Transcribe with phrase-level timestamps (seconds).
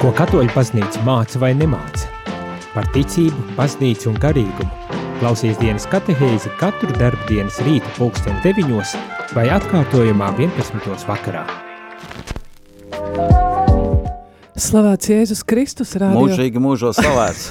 [0.00, 2.06] Ko katoļu baznīca māca vai nemāca?
[2.72, 4.96] Par ticību, baznīcu un garīgumu.
[5.18, 8.94] Klausies dienas katehēzi katru darbu dienas rīta pulksten 9
[9.36, 11.04] vai atkārtojumā 11.
[11.04, 11.44] vakarā.
[14.56, 16.16] Slavēts Jēzus Kristus, radio.
[16.16, 17.50] Mūžīgi mūžos slavēts.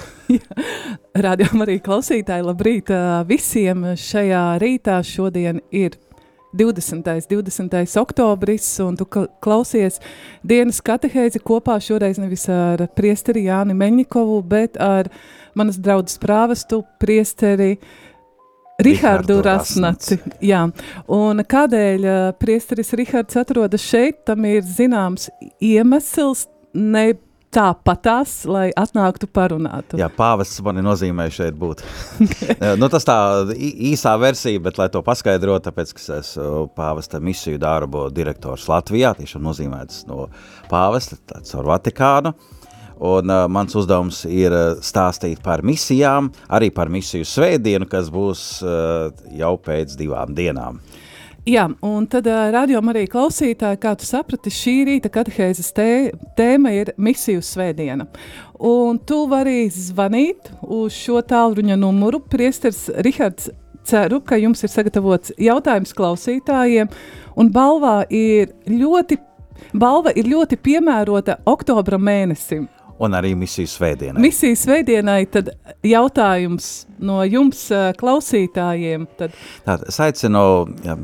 [1.30, 2.90] radio arī klausītāji, labrīt
[3.30, 4.98] visiem šajā rītā.
[5.06, 6.02] Šodien ir
[6.54, 7.28] 20.
[7.30, 8.00] 20.
[8.02, 10.00] oktobris, un tu klausies
[10.42, 15.12] dienas katehēzi kopā šoreiz nevis ar priesteri Jāni Meņikovu, bet ar
[15.58, 17.76] manas draudzes prāvestu priesteri
[18.80, 20.18] Rihardu Rasnaci.
[20.42, 20.64] Jā,
[21.12, 22.06] un kādēļ
[22.40, 25.28] priesteris Rihards atrodas šeit, tam ir zināms
[25.60, 27.12] iemesls, ne
[27.54, 29.98] tāpatās, lai atnāktu parunātu.
[30.00, 31.84] Jā, pāvests man ir nozīmējis šeit būt.
[32.82, 33.18] nu, tas tā
[33.56, 39.16] īsā versija, bet lai to paskaidrotu, tāpēc, ka es esmu pāvesta misiju darbu direktors Latvijā,
[39.18, 40.28] tiešām nozīmēts no
[40.72, 42.36] pāvesta, tāds ar Vatikānu.
[43.10, 44.52] Un uh, mans uzdevums ir
[44.84, 50.82] stāstīt par misijām, arī par misiju svētdienu, kas būs uh, jau pēc divām dienām.
[50.84, 50.99] Uh,
[51.48, 55.88] Jā, un tad uh, rādījumā arī klausītāji, kā tu saprati, šī rīta katehēzes tē,
[56.36, 58.10] tēma ir misiju svētdiena.
[58.60, 62.20] Un tu vari zvanīt uz šo tālruņa numuru.
[62.20, 63.48] Priesteris Rihards
[63.88, 66.92] ceru, ka jums ir sagatavots jautājums klausītājiem,
[67.40, 69.18] un balvā ir ļoti,
[69.80, 72.68] balva ir ļoti piemērota oktobra mēnesim
[73.00, 74.22] un arī misijas svētdienai.
[74.22, 75.52] Misijas svētdienai tad
[75.86, 76.70] jautājums
[77.00, 77.62] no jums,
[78.00, 79.06] klausītājiem.
[79.20, 79.36] Tad...
[79.66, 80.42] Tātad es aicinu
[80.84, 80.98] ja,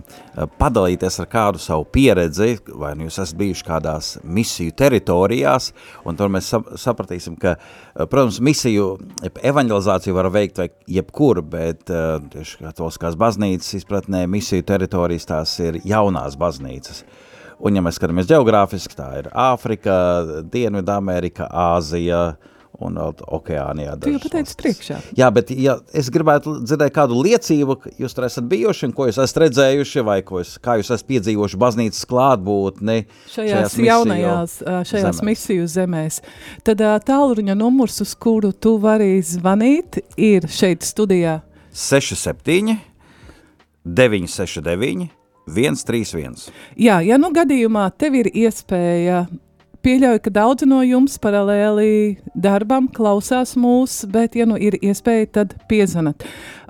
[0.60, 5.72] padalīties ar kādu savu pieredzi, vai nu jūs esat bijuši kādās misiju teritorijās,
[6.06, 6.52] un tur mēs
[6.82, 7.56] sapratīsim, ka,
[7.96, 8.90] protams, misiju
[9.40, 16.36] evanģelizāciju var veikt vai jebkur, bet tieši katoliskās baznīcas izpratnē misiju teritorijas tās ir jaunās
[16.40, 17.06] baznīcas.
[17.60, 19.96] Un, ja mēs skatāmies geogrāfiski, tā ir Āfrika,
[20.52, 22.36] Dienvidamerika, Āzija
[22.84, 23.96] un Okeānijā.
[24.04, 24.98] Tu jau pateici priekšā.
[25.16, 29.20] Jā, bet ja es gribētu dzirdēt kādu liecību, ka jūs tur esat bijuši ko jūs
[29.24, 32.98] esat redzējuši, vai jūs, kā jūs esat piedzīvojuši baznīcas klātbūtni
[33.32, 34.58] šajās, šajās jaunajās,
[34.92, 35.26] šajās zemēs.
[35.32, 36.22] misiju zemēs.
[36.68, 41.40] Tad tālruņa numurs, uz kuru tu vari zvanīt, ir šeit studijā.
[41.76, 42.76] 67
[43.86, 46.50] 969 131.
[46.76, 49.26] Jā, ja nu gadījumā tev ir iespēja,
[49.86, 55.58] pieļauju, ka daudzi no jums paralēli darbam klausās mūs, bet, ja nu ir iespēja, tad
[55.70, 56.26] piezvanat.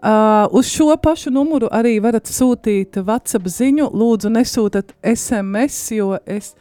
[0.06, 3.88] Uh, uz šo pašu numuru arī varat sūtīt WhatsApp ziņu.
[3.96, 6.52] Lūdzu, nesūtiet SMS, jo es.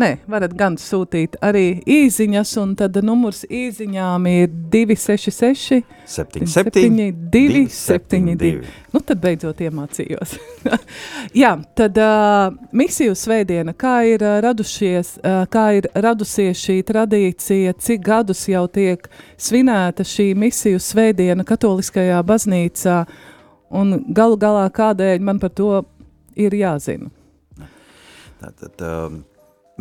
[0.00, 5.82] Nē, varat gan sūtīt arī īsiņas, un tad numurs īsiņām ir 266,
[6.14, 8.83] 77, 272.
[8.94, 10.36] Nu, tad beidzot iemācījos.
[11.42, 17.72] Jā, tad uh, misiju svētdiena, kā ir uh, radušies, uh, kā ir radusies šī tradīcija,
[17.74, 23.00] cik gadus jau tiek svinēta šī misiju svētdiena katoliskajā baznīcā
[23.74, 25.72] un galu galā kādēļ man par to
[26.38, 27.10] ir jāzina.
[28.44, 29.16] Tātad um,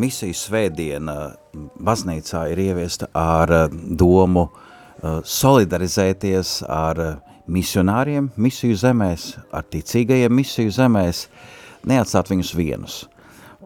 [0.02, 7.14] misiju svētdiena baznīcā ir ieviesta ar uh, domu uh, solidarizēties ar uh,
[7.52, 11.28] misionāriem misiju zemēs, ar ticīgajiem misiju zemēs,
[11.90, 12.98] neatstāt viņus vienus.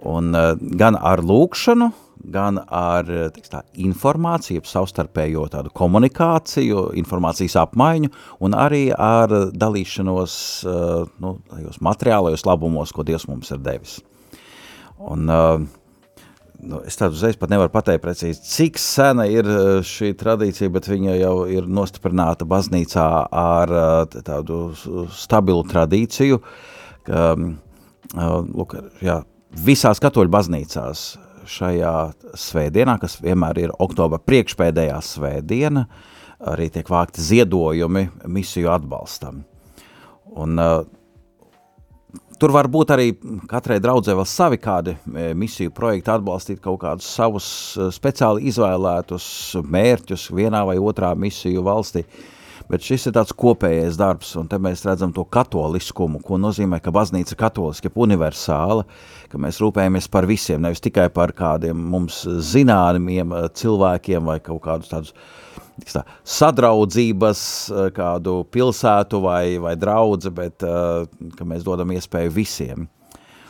[0.08, 1.92] Un uh, gan ar lūkšanu,
[2.34, 3.08] gan ar
[3.48, 8.12] tā, informāciju, savstarpējo tādu komunikāciju, informācijas apmaiņu
[8.44, 11.38] un arī ar dalīšanos uh, nu,
[11.86, 14.00] materiālajos labumos, ko Dievs mums ir devis.
[14.98, 15.30] Un,
[16.63, 19.47] nu, es tādu uzreiz pat nevaru pateikt precīzi, cik sena ir
[19.85, 24.62] šī tradīcija, bet viņa jau ir nostiprināta baznīcā ar uh, tādu
[25.16, 26.41] stabilu tradīciju,
[27.07, 27.29] ka,
[28.16, 29.22] lūk, jā,
[29.68, 31.07] visās katoļu baznīcās
[31.47, 31.95] šajā
[32.35, 35.85] svētdienā, kas vienmēr ir oktobra priekšpēdējā svētdiena,
[36.51, 39.45] arī tiek vākti ziedojumi misiju atbalstam.
[40.38, 40.84] Un, uh,
[42.38, 43.08] Tur var būt arī
[43.50, 49.28] katrai draudzē vēl savi kādi e, misiju projekti, atbalstīt kaut kādus savus e, speciāli izvēlētus
[49.66, 52.06] mērķus vienā vai otrā misiju valstī.
[52.06, 52.25] Uh,
[52.72, 56.92] bet šis ir tāds kopējais darbs, un te mēs redzam to katoliskumu, ko nozīmē, ka
[56.95, 58.86] baznīca ir katoliska, universāla,
[59.31, 64.63] ka mēs rūpējamies par visiem, nevis tikai par kādiem mums zināmiem eh, cilvēkiem vai kaut
[64.68, 65.16] kādus tādus
[65.85, 71.07] tā, sadraudzības eh, kādu pilsētu vai, vai draudzi, bet uh,
[71.38, 72.88] ka mēs dodam iespēju visiem.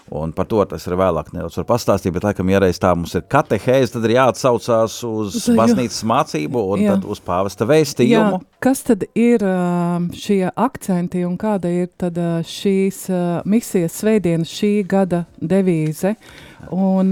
[0.07, 3.25] Un par to tas ir vēlāk nedaudz pastāstīt, bet laikam, ja reiz tā mums ir
[3.27, 6.94] katehēze, tad ir jāatsaucās uz baznīcas mācību un jā.
[6.95, 8.39] tad uz pāvesta vēstījumu.
[8.39, 9.44] Jā, kas tad ir
[10.15, 13.01] šie akcenti un kāda ir tad šīs
[13.51, 16.15] misijas svētdienas šī gada devīze?
[16.71, 17.12] Un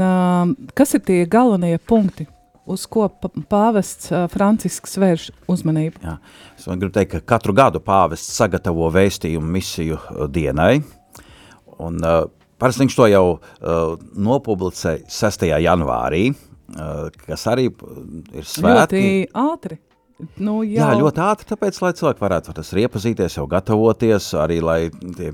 [0.72, 2.30] kas ir tie galvenie punkti?
[2.66, 3.08] Uz ko
[3.50, 6.02] pāvests Francisks vērš uzmanību?
[6.04, 6.18] Jā.
[6.58, 10.00] Es gribu teikt, ka katru gadu pāvests sagatavo vēstījumu misiju
[10.34, 10.80] dienai,
[11.82, 12.26] un uh,
[12.62, 13.96] parasti viņš to jau uh,
[14.28, 15.48] nopublicē 6.
[15.66, 19.04] janvārī, uh, kas arī ir svētki.
[19.04, 19.12] Ļoti
[19.46, 19.82] ātri.
[20.40, 20.78] Nu, jau.
[20.80, 24.80] Jā, ļoti ātri, tāpēc, lai cilvēki varētu tas iepazīties, jau gatavoties, arī lai
[25.18, 25.34] tie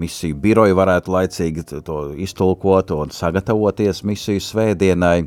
[0.00, 5.26] misiju biroji varētu laicīgi to iztulkot un sagatavoties misiju svētdienai.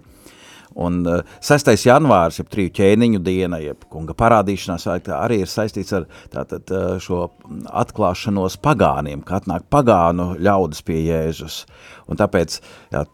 [0.76, 1.72] Un uh, 6.
[1.88, 7.30] janvārs, jeb triju ķēniņu diena, jeb kunga parādīšanās, arī ir saistīts ar tātad, uh, šo
[7.72, 11.64] atklāšanos pagāniem, ka atnāk pagānu ļaudis pie Jēzus.
[12.12, 12.60] Un tāpēc
[12.92, 13.06] jā,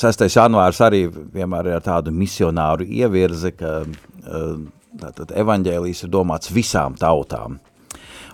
[0.00, 0.28] 6.
[0.36, 4.60] janvārs arī vienmēr ir ar tādu misionāru ievirzi, ka uh,
[4.98, 7.60] Tātad evaņģēlijs ir domāts visām tautām.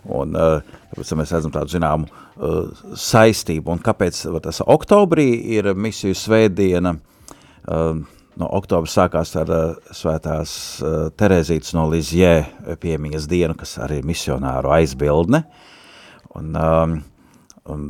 [0.06, 2.08] Un, tāpēc mēs redzam tādu zināmu
[2.96, 3.74] saistību.
[3.74, 5.28] Un kāpēc tas oktobrī
[5.58, 6.94] ir misiju svētdiena?
[8.36, 9.50] No oktobra sākās ar
[9.96, 10.50] svētās
[11.16, 12.34] Terezītas no Lizjē
[12.82, 15.40] piemiņas dienu, kas arī ir misionāru aizbildne.
[16.36, 16.52] Un,
[17.72, 17.86] un,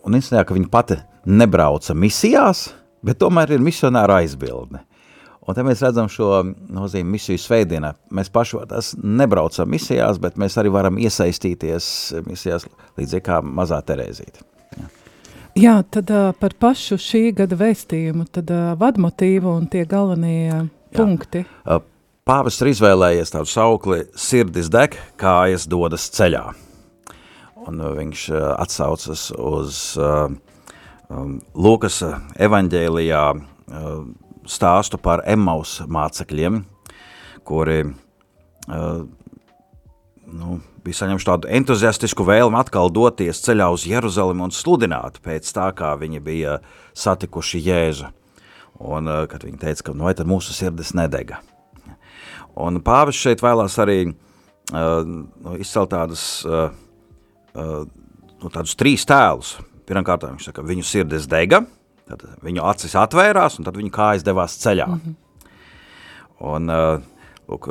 [0.00, 0.96] un īstenībā, ka viņa pati
[1.28, 2.70] nebrauca misijās,
[3.04, 4.80] bet tomēr ir misionāru aizbildne.
[5.44, 6.38] Un te mēs redzam šo
[6.72, 7.92] nozīmi misiju svētdienā.
[8.16, 11.86] Mēs paši tas nebraucam misijās, bet mēs arī varam iesaistīties
[12.24, 12.64] misijās
[12.96, 14.53] līdzīgi kā mazā Terēzīte.
[15.58, 15.78] Jā.
[15.90, 21.44] Tad uh, par pašu šī gada vēstījumu, tad uh, vadmotīvu un tie galvenie uh, punkti.
[21.62, 21.82] Uh,
[22.24, 26.46] Pāvis ir izvēlējies tādu saukli sirdis deg, kājas dodas ceļā.
[27.68, 30.32] Un viņš uh, atsaucas uz uh,
[31.12, 32.00] um, Lūkas
[32.48, 33.90] evaņģēlijā uh,
[34.48, 36.62] stāstu par Emmaus mācekļiem,
[37.44, 39.04] kuri uh,
[40.32, 45.70] nu, bija saņemši tādu entuziastisku vēlmu atkal doties ceļā uz Jeruzalemi un sludināt pēc tā,
[45.76, 46.58] kā viņi bija
[46.98, 48.10] satikuši Jēzu.
[48.84, 51.40] Un, uh, kad viņi teica, ka nu, tad mūsu sirdis nedega.
[52.58, 56.68] Un pāvis šeit vēlās arī uh, nu, izcelt tādus, uh,
[57.54, 57.86] uh,
[58.42, 59.56] nu, tādus trīs tēlus.
[59.86, 61.62] Pirmkārt, viņš saka, viņu sirdis dega,
[62.04, 64.86] Tad viņu acis atvērās, un tad viņa kājas devās ceļā.
[64.90, 65.14] Mm -hmm.
[66.44, 67.00] Un, uh,
[67.48, 67.68] lūk,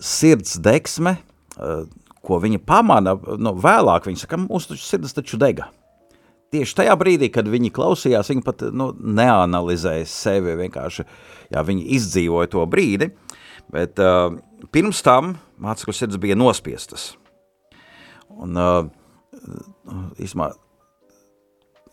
[0.00, 1.16] sirds deksme,
[1.56, 1.86] uh,
[2.22, 5.68] ko viņa pamana, nu, vēlāk viņa saka, mūsu sirds taču dega.
[6.52, 11.06] Tieši tajā brīdī, kad viņi klausījās, viņi pat nu, neanalizēja sevi, vienkārši
[11.54, 13.08] jā, viņi izdzīvoja to brīdi,
[13.72, 14.34] bet uh,
[14.74, 17.14] pirms tam mācekļu sirds bija nospiestas.
[18.32, 18.84] Un, uh,
[20.20, 20.52] īsmā,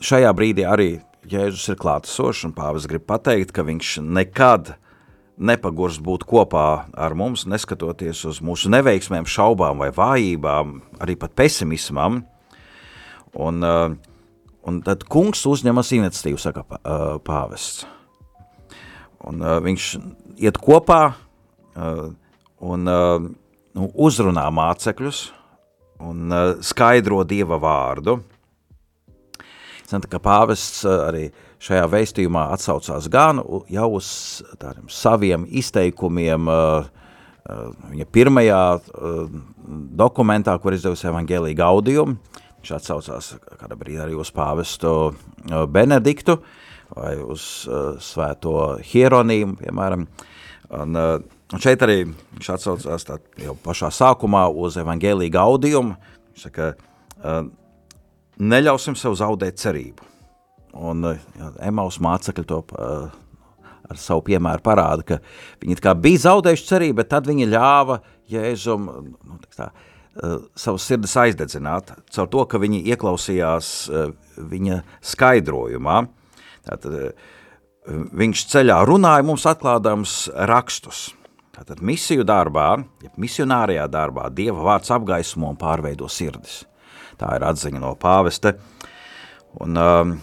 [0.04, 0.92] šajā brīdī arī
[1.30, 4.74] Jēzus ir klātesošs, un pāvis grib pateikt, ka viņš nekad
[5.40, 12.22] nepagurs būt kopā ar mums, neskatoties uz mūsu neveiksmēm, šaubām vai vājībām, arī pat pesimismam.
[13.40, 13.94] Un, uh,
[14.68, 17.86] un tad kungs uzņemas iniciatīvu, saka uh, pāvests.
[19.30, 19.90] Un uh, viņš
[20.40, 21.04] iet kopā
[21.80, 25.20] un nu, uzrunā mācekļus
[26.04, 26.34] un
[26.66, 28.18] skaidro Dieva vārdu–
[29.98, 31.24] ka pāvests eh, arī
[31.64, 33.42] šajā vēstījumā atsaucās gan
[33.72, 34.10] jau uz
[34.62, 36.88] tādiem saviem izteikumiem, eh,
[37.50, 38.64] eh, viņa pirmajā
[40.00, 42.18] dokumentā, kur izdevusi evaņģēlī gaudījumu,
[42.60, 45.14] viņš atsaucās kādā brīdī arī uz pāvestu
[45.46, 46.40] Benediktu
[46.96, 47.68] vai uz
[48.02, 50.08] svēto Hieronīmu, piemēram,
[50.74, 53.06] un, un šeit arī viņš atsaucās
[53.38, 55.96] jau pašā sākumā uz evaņģēlī gaudījumu,
[56.34, 56.74] viņš saka,
[58.40, 60.09] neļausim sev zaudēt cerību.
[60.78, 63.10] Un eh, jā, Emaus mācekļi to uh,
[63.90, 65.20] ar savu piemēru parāda, ka
[65.64, 68.00] viņi bija zaudējuši cerību, bet tad viņi ļāva
[68.30, 76.04] Jēzum nu, tā, uh, savus sirdis aizdedzināt, caur to, ka viņi ieklausījās uh, viņa skaidrojumā.
[76.70, 77.16] Tātad,
[77.90, 81.08] viņš ceļā runāja mums atklādams rakstus.
[81.56, 82.70] Tātad misiju darbā,
[83.04, 86.62] ja misionārijā darbā, Dieva vārds apgaismo un pārveido sirdis.
[87.20, 88.54] Tā ir atziņa no pāvesta.
[89.60, 90.14] Un, um,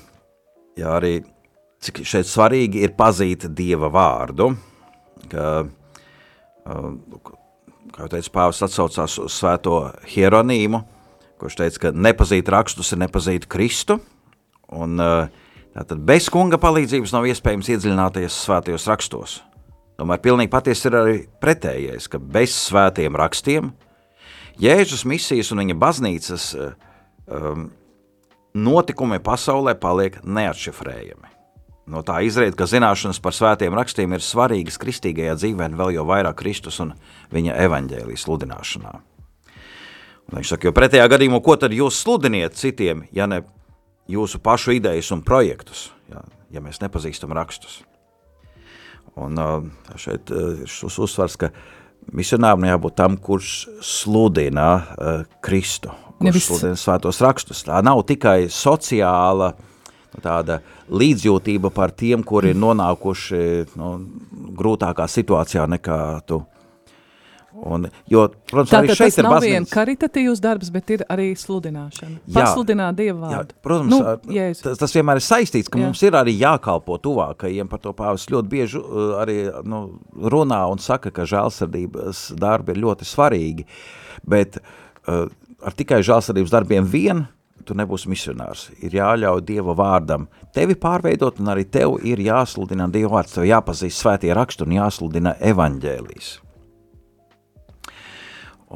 [0.76, 1.14] jā, arī
[1.82, 4.50] cik šeit svarīgi ir pazīt Dieva vārdu,
[5.30, 5.46] ka,
[6.66, 6.98] um,
[7.92, 9.80] kā jau teicu, pāvests atsaucās uz svēto
[10.12, 10.82] hieronīmu,
[11.40, 13.98] kurš teica, ka nepazīt rakstus ir nepazīt Kristu,
[14.72, 15.28] un uh,
[15.76, 19.40] tātad bez kunga palīdzības nav iespējams iedziļināties svētajos rakstos.
[19.96, 23.72] Tomēr pilnīgi patiesi ir arī pretējais, ka bez svētiem rakstiem
[24.60, 26.72] Jēzus misijas un viņa baznīcas uh,
[27.28, 27.68] um,
[28.56, 31.32] notikumi pasaulē paliek neatšifrējami.
[31.86, 36.40] No tā izriet, ka zināšanas par svētiem rakstiem ir svarīgas kristīgajā dzīvē, vēl jau vairāk
[36.40, 36.96] Kristus un
[37.34, 38.94] viņa evaņģēlijas sludināšanā.
[40.26, 43.44] Un viņš saka, jo pretējā gadījumā, ko tad jūs sludiniet citiem, ja ne
[44.10, 47.84] jūsu pašu idejas un projektus, ja, ja mēs nepazīstam rakstus?
[49.16, 49.38] Un
[49.96, 51.52] šeit ir šis uzsvars, ka
[52.12, 54.66] misionāram jābūt tam, kurš sludina
[55.44, 57.64] Kristu, kurš sludina svētos rakstus.
[57.66, 63.40] Tā nav tikai sociāla nu, tāda līdzjūtība par tiem, kuri ir nonākuši
[63.76, 63.94] nu,
[64.56, 66.42] grūtākā situācijā nekā tu.
[67.56, 72.18] Un, jo, protams, Tātad arī šeit ir nav vien karitatīvs darbs, bet ir arī sludināšana.
[72.26, 73.54] Jā, Pasludināt Dievu vārdu.
[73.56, 74.60] Jā, protams, nu, jēzus.
[74.66, 75.86] tas, tas vienmēr ir saistīts, ka jā.
[75.86, 78.82] mums ir arī jākalpo tuvākajiem, par to pāvis ļoti bieži
[79.22, 79.80] arī nu,
[80.36, 83.66] runā un saka, ka žēlsirdības darbi ir ļoti svarīgi,
[84.28, 85.24] bet uh,
[85.64, 87.26] ar tikai žēlsirdības darbiem vien
[87.66, 88.68] tu nebūsi misionārs.
[88.84, 94.02] Ir jāļauj Dieva vārdam tevi pārveidot, un arī tev ir jāsludina Dieva vārds, tev jāpazīst
[94.02, 96.32] svētie rakstu un jāsludina evaņģēlijas.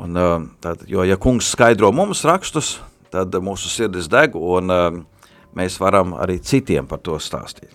[0.00, 0.16] Un,
[0.62, 2.78] tad, jo, ja kungs skaidro mums rakstus,
[3.10, 4.70] tad mūsu sirdis deg, un
[5.58, 7.74] mēs varam arī citiem par to stāstīt.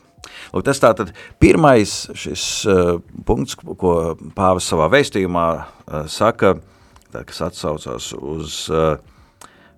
[0.53, 2.95] Lūk, tas tātad pirmais šis uh,
[3.27, 6.55] punkts, ko pāvis savā vēstījumā uh, saka,
[7.15, 8.97] tā, kas atsaucās uz uh,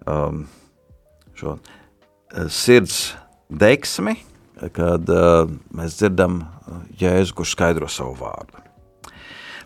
[0.09, 0.45] um,
[1.37, 3.13] šo uh, sirds
[3.49, 4.17] deksmi,
[4.73, 5.45] kad uh,
[5.77, 6.41] mēs dzirdam
[6.99, 8.63] Jēzu, kurš skaidro savu vārdu.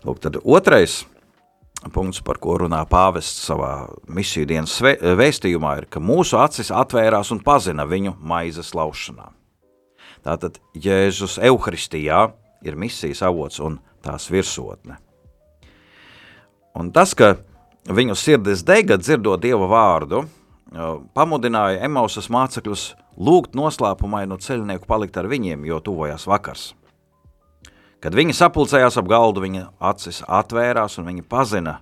[0.04, 1.00] Lūk, tad otrais
[1.94, 7.40] punkts, par ko runā pāvests savā misiju dienas vēstījumā, ir, ka mūsu acis atvērās un
[7.42, 9.32] pazina viņu maizes laušanā.
[10.22, 12.28] Tātad Jēzus Euharistijā
[12.62, 15.00] ir misijas avots un tās virsotne.
[16.78, 17.34] Un tas, ka
[17.88, 20.24] viņu sirdis dega dzirdot Dieva vārdu,
[21.16, 26.72] pamudināja Emausas mācekļus lūgt noslēpumainu ceļnieku palikt ar viņiem, jo tuvojās vakars.
[28.02, 31.78] Kad viņi sapulcējās ap galdu, viņa acis atvērās un viņa pazina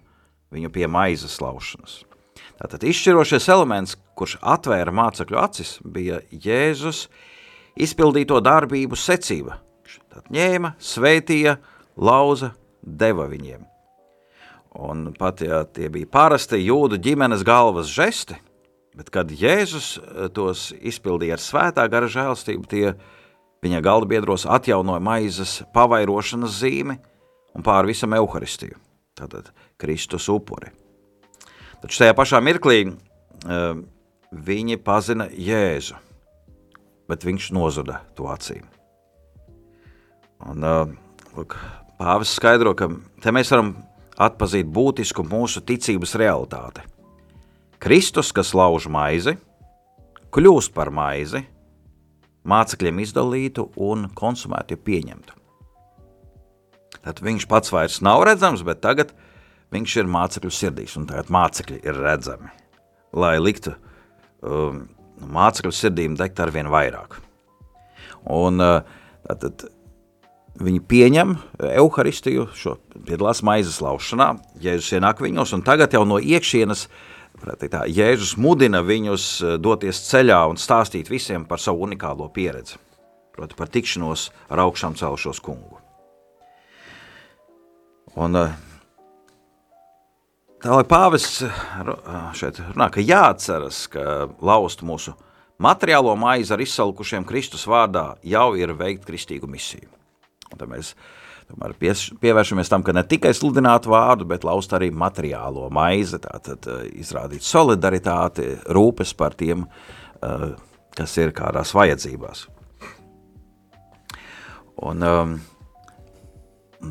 [0.53, 2.03] viņu pie maizes laušanas.
[2.61, 7.07] Tātad izšķirošais elements, kurš atvēra mācekļu acis, bija Jēzus
[7.81, 9.63] izpildīto darbību secība.
[10.13, 11.57] Tad ņēma, svētīja,
[11.97, 12.53] lauza,
[12.83, 13.70] deva viņiem.
[14.79, 18.37] Un pat ja tie bija parasti jūdu ģimenes galvas žesti,
[18.95, 19.97] bet kad Jēzus
[20.37, 22.93] tos izpildīja ar svētā gara žēlstību, tie
[23.61, 26.97] Viņa galda biedros atjaunoja maizes pavairošanas zīmi
[27.57, 28.79] un pāri visam evaharistiju,
[29.19, 29.51] tātad
[29.81, 30.71] Kristus upuri.
[31.83, 33.83] Taču tajā pašā mirklī uh,
[34.33, 35.99] viņi pazina Jēzu,
[37.09, 38.65] bet viņš nozuda to acīm.
[40.49, 40.89] Un, uh,
[41.37, 41.59] lūk,
[42.01, 42.89] pāvis skaidro, ka
[43.21, 43.75] te mēs varam
[44.21, 46.85] atpazīt būtisku mūsu ticības realitāti.
[47.81, 49.39] Kristus, kas lauž maizi,
[50.35, 51.47] kļūst par maizi–
[52.49, 55.37] mācekļiem izdalītu un konsumētu, ja pieņemtu.
[57.01, 59.13] Tad viņš pats vairs nav redzams, bet tagad
[59.73, 62.51] viņš ir mācekļu sirdīs, un tagad mācekļi ir redzami,
[63.17, 63.75] lai liktu
[64.43, 64.85] um,
[65.21, 67.17] mācekļu sirdīm degt ar vien vairāk.
[68.29, 68.81] Un uh,
[69.29, 69.69] tātad
[70.59, 72.77] viņi pieņem evaharistiju, šo
[73.07, 76.89] piedalās maizes laušanā, Jēzus ienāk viņos, un tagad jau no iekšienes
[77.41, 82.79] tā, Jēzus mudina viņus eh, doties ceļā un stāstīt visiem par savu unikālo pieredzi,
[83.33, 85.79] proti par tikšanos ar augšām celšos kungu.
[88.17, 88.53] Un eh,
[90.61, 95.15] tā, lai eh, šeit runā, ka jāatceras, ka laust mūsu
[95.61, 100.00] materiālo maizi ar izsalkušiem Kristus vārdā jau ir veikt kristīgu misiju.
[100.51, 100.95] Un tad mēs
[101.51, 101.75] Tomēr
[102.23, 107.43] pievēršamies tam, ka ne tikai sludināt vārdu, bet laust arī materiālo maizi, tātad uh, izrādīt
[107.47, 110.51] solidaritāti, rūpes par tiem, uh,
[110.95, 112.45] kas ir kādās vajadzībās.
[114.87, 115.33] Un um,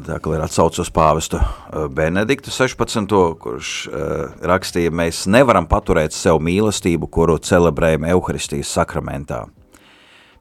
[0.06, 3.16] tā ir atsauc uz pāvestu uh, Benediktu 16.
[3.40, 9.46] kurš uh, rakstīja, mēs nevaram paturēt sev mīlestību, kuru celebrējam Euharistijas sakramentā.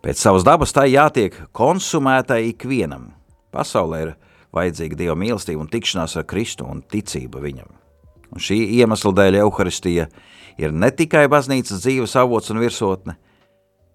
[0.02, 3.12] Pēc savas dabas tai jātiek konsumētai ikvienam–
[3.54, 4.14] Pasaulē ir
[4.54, 7.70] vajadzīga Dieva mīlestība un tikšanās ar Kristu un ticība viņam.
[8.28, 10.08] Un šī iemesla dēļ Euharistija
[10.60, 13.16] ir ne tikai baznīcas dzīves avots un virsotne,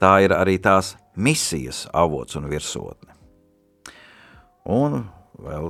[0.02, 3.14] tā ir arī tās misijas avots un virsotne.
[4.66, 5.04] Un
[5.44, 5.70] vēl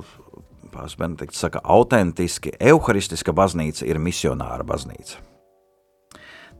[0.74, 5.20] Pāvils Benedikts saka, autentiski, euharistiska baznīca ir misionāra baznīca.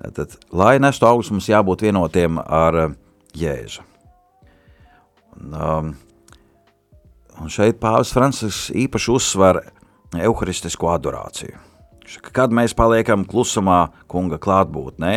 [0.05, 2.95] Tātad, lai nestu augus, mums jābūt vienotiem ar
[3.39, 3.83] Jēzu.
[5.35, 5.95] Un, um,
[7.43, 9.59] Un šeit Pāvils Francisks īpaši uzsver
[10.15, 11.59] evaharistisko adorāciju.
[12.35, 15.15] Kad mēs paliekam klusumā, kunga klātbūtnē,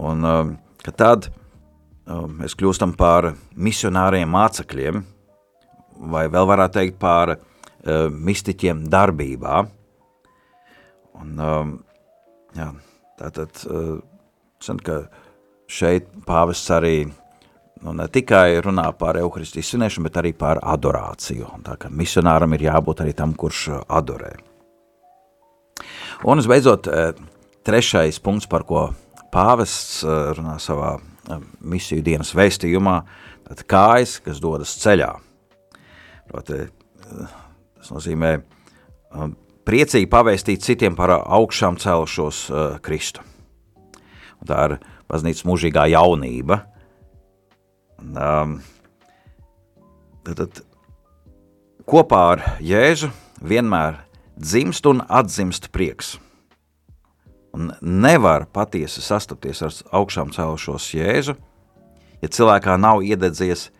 [0.00, 0.54] un um,
[0.86, 5.02] tad um, mēs kļūstam par misionāriem mācekļiem,
[6.12, 7.40] vai vēl varētu teikt par uh,
[8.08, 9.66] mistiķiem darbībā.
[11.20, 11.76] Un, um,
[12.56, 12.70] jā,
[13.20, 15.00] tātad, uh, ka
[15.66, 16.96] šeit pāvests arī
[17.82, 21.50] nu, ne tikai runā par evaharistijas svinēšanu, bet arī par adorāciju.
[21.66, 24.32] Tā kā misionāram ir jābūt arī tam, kurš adorē.
[26.24, 26.88] Un, visbeidzot,
[27.66, 28.88] trešais punkts, par ko
[29.34, 30.00] pāvests
[30.38, 30.96] runā savā
[31.60, 32.96] misiju dienas vēstījumā,
[33.50, 35.10] tad kājas, kas dodas ceļā.
[36.30, 36.64] Proti,
[37.06, 38.32] tas nozīmē
[39.66, 42.46] priecīgi pavēstīt citiem par augšām celšos
[42.86, 43.22] Kristu.
[44.40, 44.78] Un tā ir
[45.10, 46.60] baznīcas mūžīgā jaunība.
[48.00, 48.56] Un, um,
[50.26, 50.60] tad, tad,
[51.88, 53.10] kopā ar Jēzu
[53.40, 54.02] vienmēr
[54.36, 56.16] dzimst un atzimst prieks.
[57.56, 61.36] Un nevar patiesi sastapties ar augšām cēlušos Jēzu,
[62.20, 63.70] ja cilvēkā nav iededzies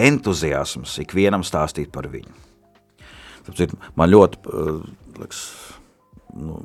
[0.00, 2.32] entuziasms ikvienam stāstīt par viņu.
[3.46, 4.80] Tāpēc man ļoti, uh,
[5.20, 5.44] liks,
[6.36, 6.58] nu,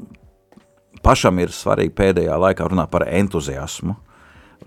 [1.06, 3.96] pašam ir svarīgi pēdējā laikā runāt par entuziasmu.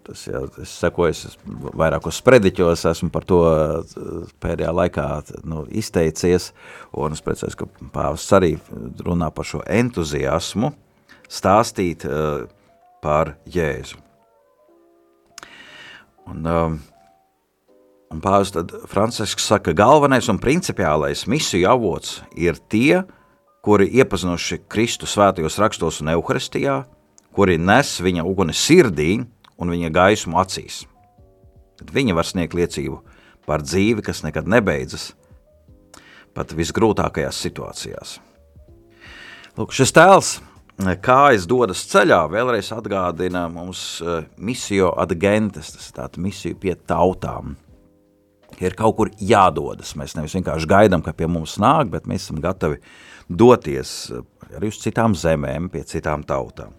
[0.08, 1.34] Tas, jā, es sekoju, es
[1.76, 3.42] vairākos sprediķos esmu par to
[4.40, 5.04] pēdējā laikā
[5.44, 6.46] nu, izteicies,
[6.96, 8.54] un es priecājos, ka pāvests arī
[9.04, 10.72] runā par šo entuziasmu,
[11.28, 12.46] stāstīt uh,
[13.04, 14.00] par Jēzu.
[16.28, 16.80] Un, um,
[18.08, 23.02] un pāvis tad Francisks saka, galvenais un principiālais misiju avots ir tie,
[23.60, 26.86] kuri iepazinuši Kristu svētajos rakstos un Euharistijā,
[27.36, 29.18] kuri nes viņa uguni sirdī
[29.58, 30.84] un viņa gaismu acīs.
[31.78, 33.00] Tad viņi var sniegt liecību
[33.48, 35.12] par dzīvi, kas nekad nebeidzas,
[36.36, 38.18] pat visgrūtākajās situācijās.
[39.58, 40.32] Lūk, šis tēls,
[41.02, 46.58] kā es dodas ceļā, vēlreiz atgādina mums eh, misio ad gentes, tas ir tāda misija
[46.58, 47.56] pie tautām.
[48.58, 49.94] Ir kaut kur jādodas.
[49.98, 52.80] Mēs nevis vienkārši gaidām, ka pie mums nāk, bet mēs esam gatavi
[53.28, 54.22] doties eh,
[54.58, 56.76] arī uz citām zemēm, pie citām tautām.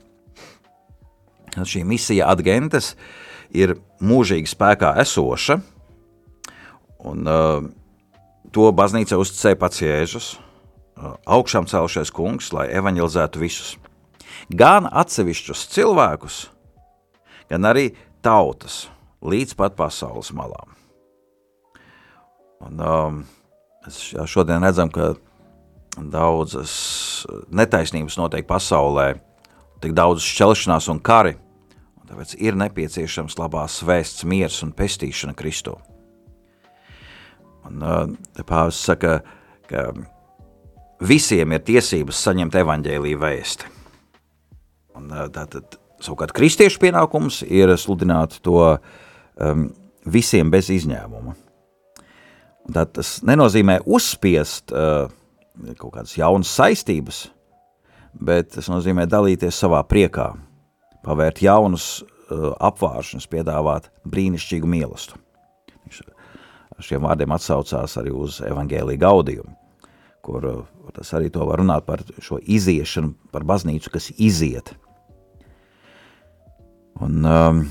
[1.57, 2.93] Šī misija adgentes
[3.55, 5.59] ir mūžīgi spēkā esoša,
[7.09, 7.65] un uh,
[8.53, 13.75] to baznīca uzticēja pats Jēzus, uh, augšām celšies kungs, lai evaņelizētu visus.
[14.49, 16.39] Gan atsevišķus cilvēkus,
[17.49, 17.89] gan arī
[18.25, 18.88] tautas
[19.25, 20.75] līdz pat pasaules malām.
[22.59, 23.19] Un, um,
[23.85, 25.13] mēs šodien redzam, ka
[25.97, 26.73] daudzas
[27.51, 29.13] netaisnības notiek pasaulē,
[29.83, 31.35] tik daudz šķelšanās un kari,
[31.99, 35.77] un tāpēc ir nepieciešams labās vēsts, miers un pestīšana Kristu.
[37.67, 38.05] Un uh,
[38.47, 39.19] pāvis saka,
[39.69, 39.89] ka
[41.05, 43.69] visiem ir tiesības saņemt evaņģēlīju vēsti.
[44.99, 49.69] Un uh, tātad, savukārt, kristiešu pienākums ir sludināt to um,
[50.07, 51.35] visiem bez izņēmuma.
[52.67, 55.07] Un tā tas nenozīmē uzspiest uh,
[55.79, 57.27] kaut kādas jaunas saistības,
[58.13, 60.32] bet tas nozīmē dalīties savā priekā,
[61.06, 65.22] pavērt jaunus uh, apvāršanas, piedāvāt brīnišķīgu mīlestību.
[65.86, 69.54] Viņš ar šiem vārdiem atsaucās arī uz evangēliju gaudījumu,
[70.26, 70.63] kur uh,
[70.95, 74.74] tas arī to var runāt par šo iziešanu, par baznīcu, kas iziet.
[77.00, 77.62] Un, um,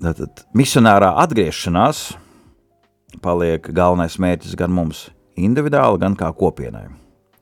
[0.00, 2.06] tātad, misionārā atgriešanās–
[3.22, 6.88] paliek galvenais mērķis gan mums individuāli, gan kā kopienai.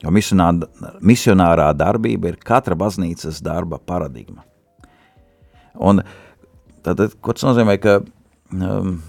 [0.06, 4.44] Jo misionārā darbība ir katra baznīcas darba paradigma.
[5.82, 6.02] Un
[6.86, 7.98] tad, ko tas nozīmē, ka
[8.54, 9.00] um,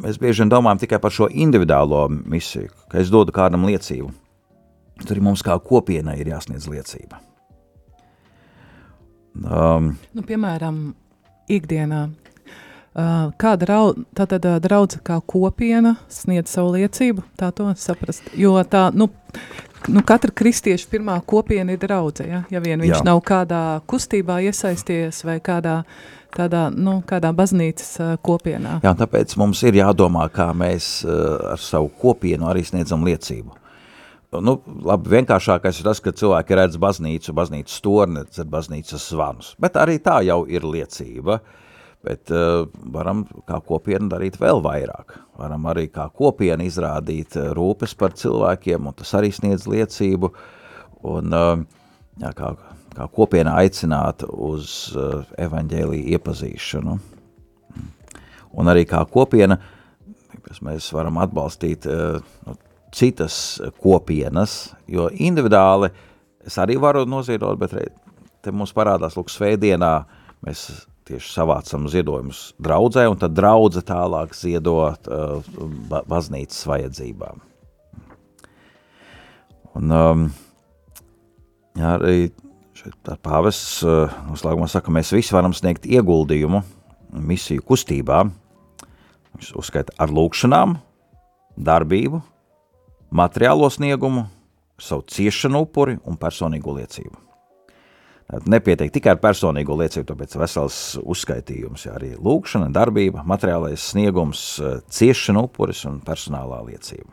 [0.00, 4.08] mēs bieži vien domājam tikai par šo individuālo misiju, ka es dodu kādam liecību.
[5.04, 7.20] Tur arī mums kā kopienai ir jāsniedz liecība.
[9.40, 10.80] Um, nu, piemēram,
[11.52, 12.06] ikdienā
[12.90, 13.76] Kāda
[14.18, 19.06] tātad draudze kā kopiena sniedz savu liecību, tā to saprast, jo tā, nu,
[19.86, 23.04] nu katra kristieša pirmā kopiena ir draudze, ja, ja vien viņš Jā.
[23.06, 25.84] nav kādā kustībā iesaisties vai kādā,
[26.34, 28.80] tādā, nu, kādā baznīcas kopienā.
[28.82, 33.54] Jā, tāpēc mums ir jādomā, kā mēs ar savu kopienu arī sniedzam liecību.
[34.42, 39.98] Nu, labi, vienkāršākais ir tas, ka cilvēki redz baznīcu, baznīcas torni, baznīcas zvanus, bet arī
[40.02, 41.38] tā jau ir liecība.
[41.38, 41.56] Uh,
[42.06, 45.18] bet uh, varam kā kopiena darīt vēl vairāk.
[45.40, 50.32] Varam arī kā kopiena izrādīt uh, rūpes par cilvēkiem, un tas arī sniedz liecību,
[51.10, 51.52] un uh,
[52.22, 52.54] jā, kā,
[52.96, 56.98] kā kopiena aicināt uz uh, evaņģēliju iepazīšanu.
[58.50, 59.60] Un arī kā kopiena,
[60.66, 62.56] mēs varam atbalstīt uh, nu,
[62.96, 65.92] citas kopienas, jo individuāli
[66.46, 67.76] es arī varu noziedot, bet
[68.40, 69.92] te mums parādās, lūk, svētdienā
[70.42, 70.64] mēs
[71.10, 75.42] tieši savācam ziedojumus draudzē, un tad draudze tālāk ziedot uh,
[76.08, 77.42] baznīcas vajadzībām.
[79.78, 80.24] Un, um,
[81.78, 82.30] jā, arī
[82.78, 86.62] šeit pāvests uh, noslēgumā saka, mēs visi varam sniegt ieguldījumu
[87.14, 88.24] misiju kustībā.
[89.36, 90.76] Viņš uzskaita ar lūkšanām,
[91.60, 92.22] darbību,
[93.14, 94.26] materiālo sniegumu,
[94.80, 97.29] savu ciešanu upuri un personīgo liecību.
[98.30, 104.42] Nepietiek tikai ar personīgo liecību, tāpēc vesels uzskaitījums, jā, arī lūkšana, darbība, materiālais sniegums,
[104.94, 107.10] ciešana upuris un personālā liecība.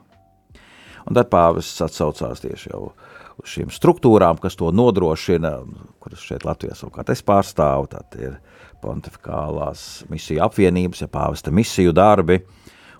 [1.08, 2.92] Un tad pāvests atsaucās tieši jau
[3.40, 5.56] uz šīm struktūrām, kas to nodrošina,
[6.04, 8.38] kuras šeit Latvijā savukārt es pārstāvu, tad ir
[8.84, 12.42] pontifikālās misiju apvienības, ja pāvesta misiju darbi,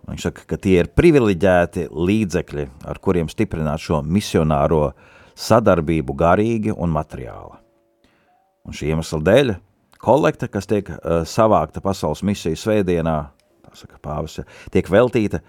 [0.06, 4.88] un viņš saka, ka tie ir privileģēti līdzekļi, ar kuriem stiprināt šo misionāro
[5.38, 7.67] sadarbību garīgi un materiāli.
[8.68, 9.56] Un šī iemesla dēļ
[10.04, 13.18] kolekta, kas tiek uh, savākta pasaules misiju svētdienā,
[13.78, 14.40] saka pāvis,
[14.74, 15.42] tiek veltīta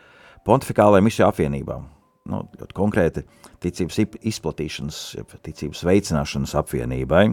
[0.47, 1.87] pontifikālajai misiju apvienībām.
[2.29, 2.43] Nu,
[2.77, 3.25] konkrēti
[3.65, 4.99] ticības izplatīšanas,
[5.47, 7.25] ticības veicināšanas apvienībai,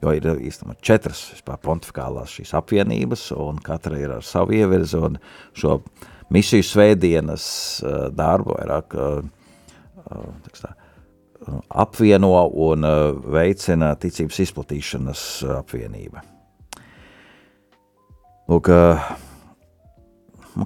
[0.00, 5.02] jo ir īstenībā četras vispār pontifikālās šīs apvienības, un katra ir ar savu ievirzi,
[5.60, 5.76] šo
[6.32, 7.46] misiju svētdienas
[7.84, 9.52] uh, darbu vairāk, uh,
[10.08, 10.83] uh,
[11.68, 16.22] apvieno un uh, veicina ticības izplatīšanas uh, apvienība.
[18.50, 19.04] Lūk, uh,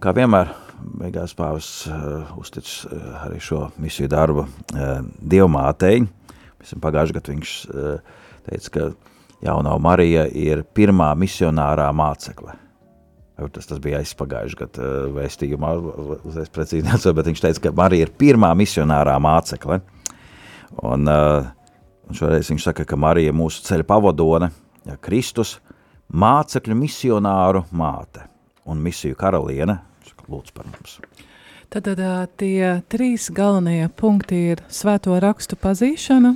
[0.02, 0.52] kā vienmēr,
[0.98, 1.88] beigās pāvis
[2.38, 2.68] uztic
[3.24, 4.44] arī šo misiju darbu
[5.18, 6.04] Dievmātei.
[6.58, 7.52] Pagājušajā gadā viņš
[8.46, 8.86] teica, ka
[9.46, 12.54] jaunā Marija ir pirmā misionārā mācekle.
[13.54, 15.72] Tas, tas bija aizpagājušajā gadā vēstījumā,
[16.26, 19.80] uzreiz precīzi neatceros, bet viņš teica, ka Marija ir pirmā misionārā mācekle.
[19.80, 19.97] Uh,
[20.76, 21.48] Un, uh,
[22.08, 24.50] un šoreiz viņš saka, ka Marija mūsu ceļa pavadone,
[24.88, 25.56] ja Kristus,
[26.08, 28.26] mācekļu misionāru māte
[28.68, 29.78] un misiju karaliene,
[30.28, 30.98] lūdzu par mums.
[31.68, 36.34] Tad, tad tie trīs galvenie punkti ir svēto rakstu pazīšana,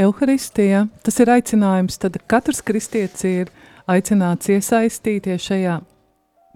[0.00, 3.48] Euharistija, tas ir aicinājums, tad katrs kristietis ir
[3.90, 5.80] aicināts iesaistīties šajā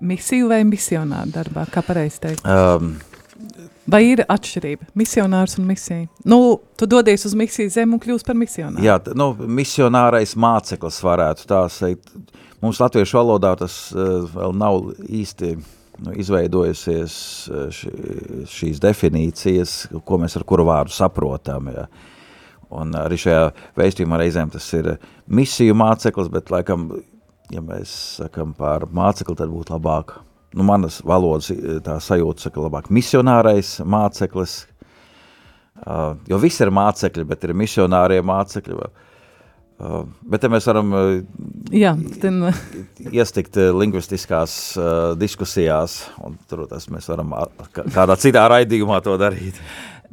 [0.06, 2.46] misiju vai misionāru darbā, kā pareizi teikt?
[2.46, 2.94] Um,
[3.90, 4.88] Vai ir atšķirība?
[4.96, 6.06] Misionārs un misija.
[6.28, 6.38] Nu,
[6.78, 8.84] tu dodies uz misiju zemi un kļūsi par misionāru.
[8.84, 12.14] Jā, nu, misionārais māceklis varētu tā teikt.
[12.64, 17.14] Mums latviešu valodā tas uh, vēl nav īsti nu, izveidojusies
[17.52, 17.92] uh, ši,
[18.48, 19.76] šīs definīcijas,
[20.08, 21.68] ko mēs ar kuru vārdu saprotam.
[21.74, 21.88] Jā.
[22.74, 24.94] Un arī šajā vēstījumā reizēm tas ir
[25.28, 26.88] misiju māceklis, bet laikam,
[27.52, 27.92] ja mēs
[28.22, 30.16] sakam par mācekli, tad būtu labāk
[30.54, 31.50] nu, manas valodas
[31.84, 34.60] tā sajūta, ka labāk misionārais māceklis,
[35.84, 38.78] uh, jo visi ir mācekļi, bet ir misionārie mācekļi.
[39.74, 41.08] Uh, bet te mēs varam uh,
[41.74, 42.38] Jā, ten...
[43.20, 44.86] iestikt lingvistiskās uh,
[45.18, 47.34] diskusijās, un tur tas mēs varam
[47.74, 49.58] kādā citā raidījumā to darīt.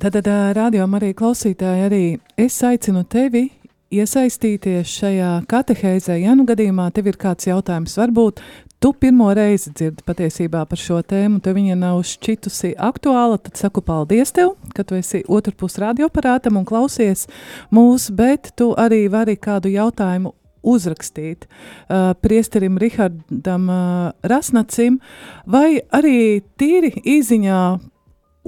[0.01, 0.27] Tad, tad
[0.57, 2.05] radio arī klausītāji, arī
[2.41, 3.51] es aicinu tevi
[3.91, 8.41] iesaistīties šajā katehēzē, ja nu gadījumā tev ir kāds jautājums, varbūt
[8.81, 13.83] tu pirmo reizi dzirdi patiesībā par šo tēmu, tev viņa nav šķitusi aktuāla, tad saku
[13.85, 17.27] paldies tev, ka tu esi otrpus radioparātam un klausies
[17.69, 20.33] mūs, bet tu arī vari kādu jautājumu
[20.65, 24.99] uzrakstīt uh, priesterim Rihardam uh, Rasnacim,
[25.45, 27.61] vai arī tīri īziņā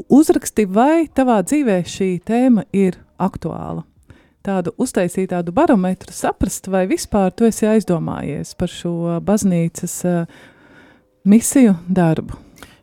[0.10, 3.86] uzraksti, vai tavā dzīvē šī tēma ir aktuāla
[4.44, 10.40] tādu uztaisīt tādu barometru, saprast, vai vispār tu esi aizdomājies par šo baznīcas uh,
[11.24, 12.40] misiju darbu.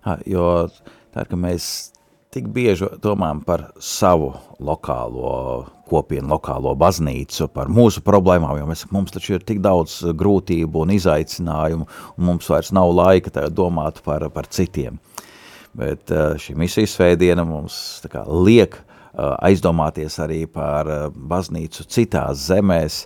[0.06, 0.68] Ha, jo
[1.12, 1.90] tā ka mēs
[2.32, 4.30] tik bieži domājam par savu
[4.62, 10.84] lokālo kopienu, lokālo baznīcu, par mūsu problēmām, jo mēs, mums taču ir tik daudz grūtību
[10.84, 15.00] un izaicinājumu, un mums vairs nav laika domāt par, par citiem.
[15.76, 18.78] Bet šī misijas svētdiena mums kā liek
[19.18, 23.04] aizdomāties arī par uh, baznīcu citās zemēs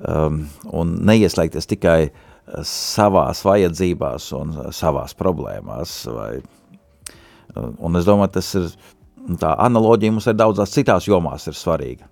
[0.00, 2.16] um, un neieslēgties tikai uh,
[2.68, 5.98] savās vajadzībās un savās problēmās.
[6.14, 6.32] Vai,
[7.56, 8.72] un es domāju, tas ir,
[9.40, 12.10] tā analoģija mums ir daudzās citās jomās ir svarīga.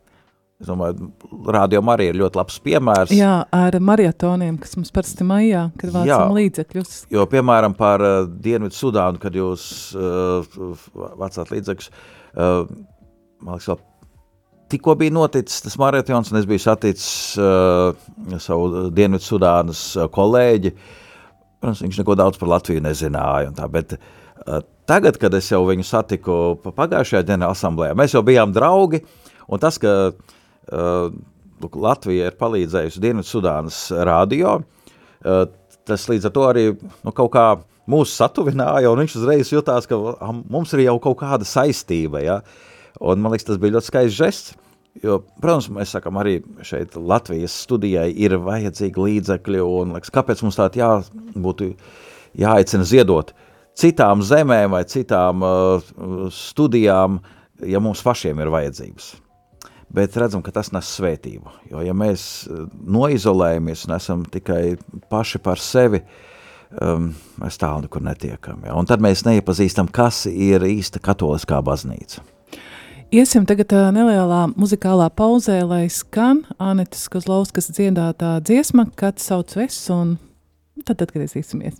[0.62, 1.09] Es domāju,
[1.51, 3.12] rādījumā arī ir ļoti labs piemērs.
[3.16, 6.92] Jā, ar marietoniem, kas mums parasti maijā, kad vācam Jā, līdzekļus.
[7.11, 9.64] Jo, piemēram, par uh, Dienvidu Sudānu, kad jūs
[9.99, 10.47] uh,
[11.18, 12.62] vācāt līdzekļus, uh,
[13.42, 13.83] man liekas,
[14.72, 17.92] tikko bija noticis tas maratons, un es biju saticis uh,
[18.40, 20.72] savu Dienvidu Sudānas uh, kolēģi.
[21.62, 23.52] Protams, viņš neko daudz par Latviju nezināja.
[23.59, 28.55] Tā, bet, uh, tagad, kad es jau viņu satiku pagājušajā ģenerāla asamblējā, mēs jau bijām
[28.57, 29.02] draugi.
[29.61, 31.12] Tas, ka uh,
[31.62, 35.44] Latvija ir palīdzējusi Dienvidu Sudānas radio, uh,
[35.85, 37.46] tas līdz ar to arī nu, kaut kā
[37.92, 39.98] mūs satuvināja, viņš uzreiz jutās, ka
[40.31, 42.22] mums ir jau kaut kāda saistība.
[42.24, 42.40] Ja?
[42.40, 42.72] Uh,
[43.03, 44.59] Un man liekas, tas bija ļoti skaists žests.
[45.03, 46.37] Jo, protams, mēs sakam, arī
[46.69, 50.91] šeit Latvijas studijai ir vajadzīgi līdzekļi, un liekas, kāpēc mums tādu jā,
[51.33, 51.71] būtu
[52.38, 53.33] jāaicina ziedot
[53.79, 55.93] citām zemēm vai citām uh,
[56.33, 57.21] studijām,
[57.65, 59.12] ja mums pašiem ir vajadzības.
[59.93, 61.53] Bet redzam, ka tas nes svētību.
[61.73, 64.77] Jo, ja mēs uh, noizolējamies un esam tikai
[65.12, 66.03] paši par sevi,
[66.81, 67.11] um,
[67.41, 68.62] mēs tālu nekur netiekam.
[68.69, 68.77] Ja?
[68.77, 72.25] Un tad mēs neiepazīstam, kas ir īsta katoliskā baznīca.
[73.12, 80.16] Iesim tagad nelielā muzikālā pauzē, lai skan Anetes Kozlauskas dziedātā dziesma, kad sauc es, un
[80.88, 81.77] tad atgriezīsimies.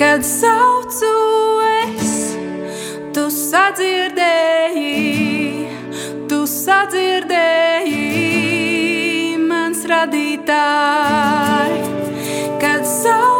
[0.00, 1.12] Kad saucu
[1.68, 2.32] es,
[3.12, 4.88] tu sadzirdēji,
[6.32, 8.08] tu sadzirdēji
[9.52, 11.84] mans radītāji.
[12.56, 13.31] Kad saucu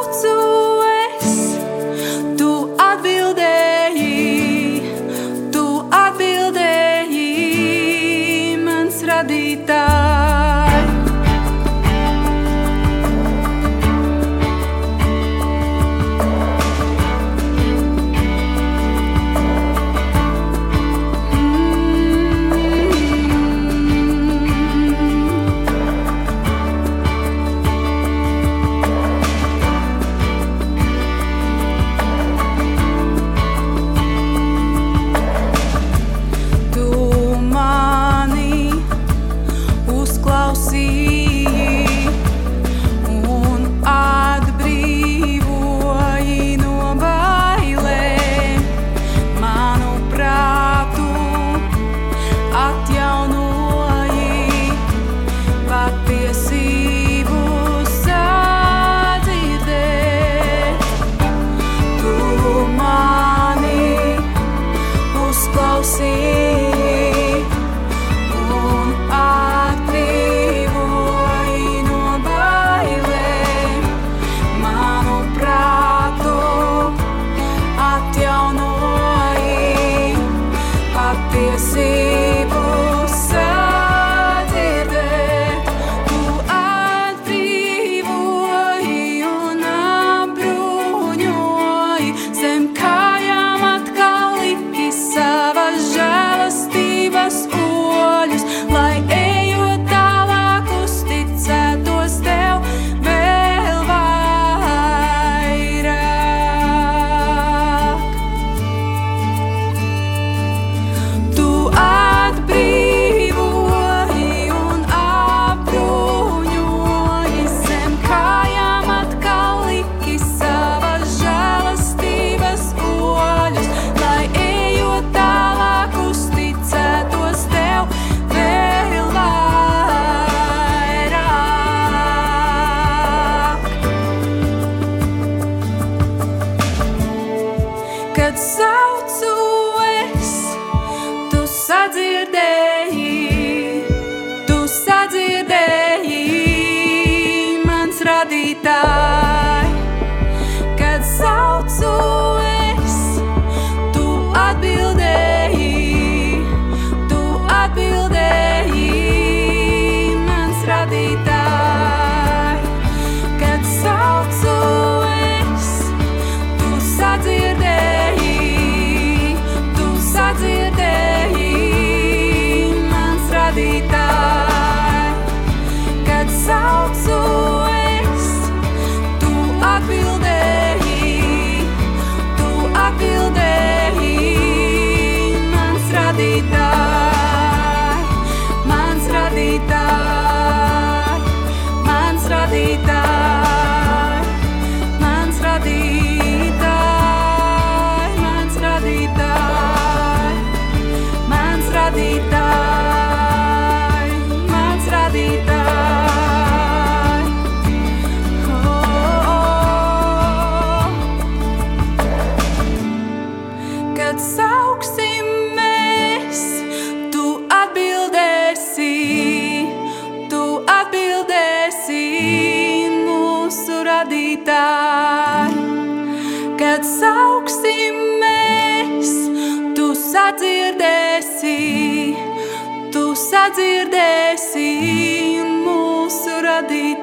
[65.83, 66.22] see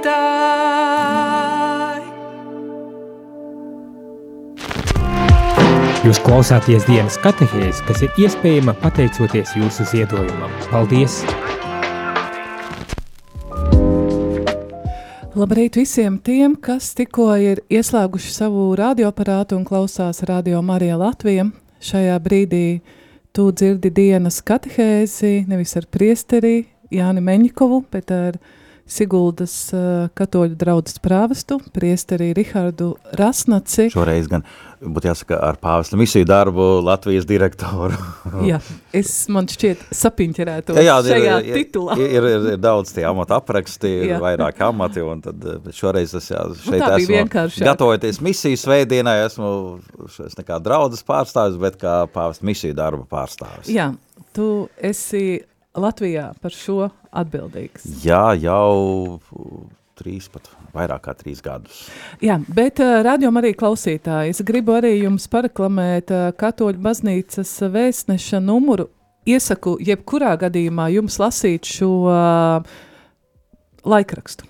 [0.10, 0.50] radītāji.
[6.08, 10.52] Jūs klausāties dienas katehēzi, kas ir iespējama pateicoties jūsu ziedojumam.
[10.72, 11.22] Paldies!
[15.39, 21.45] Labrīt visiem tiem, kas tikko ir ieslēguši savu radioaparātu un klausās Radio Marija Latvija.
[21.80, 22.82] Šajā brīdī
[23.32, 28.39] tu dzirdi dienas katehēzi nevis ar priesteri Jāni Meņikovu, bet ar
[28.89, 33.91] Siguldas uh, katoļu draudzes prāvestu, priesteri Rihardu Rasnaci.
[33.93, 34.45] Šoreiz gan
[34.80, 37.97] būtu jāsaka ar pāvestu misiju darbu Latvijas direktoru.
[38.49, 38.58] jā,
[38.95, 41.97] es man šķiet sapiņķerētu jā, jā, šajā ir, titulā.
[41.99, 46.32] Ir, ir, ir, ir daudz tie amata apraksti, ir vairāk amati, un tad šoreiz es
[46.32, 49.52] jā, Nu, šeit bija esmu gatavojoties misiju svētdienai, esmu
[50.25, 53.69] es nekā draudzes pārstāvis, bet kā pāvestu misiju darba pārstāvis.
[53.73, 53.91] Jā,
[54.36, 55.41] tu esi
[55.77, 57.86] Latvijā par šo atbildīgs.
[58.01, 59.19] Jā, jau
[59.99, 61.84] trīs pat vairāk kā trīs gadus.
[62.23, 68.41] Jā, bet uh, radio arī klausītāji, es gribu arī jums pareklamēt uh, katoļu baznīcas vēstneša
[68.41, 68.89] numuru.
[69.29, 72.79] Iesaku jebkurā gadījumā jums lasīt šo uh,
[73.86, 74.48] laikrakstu.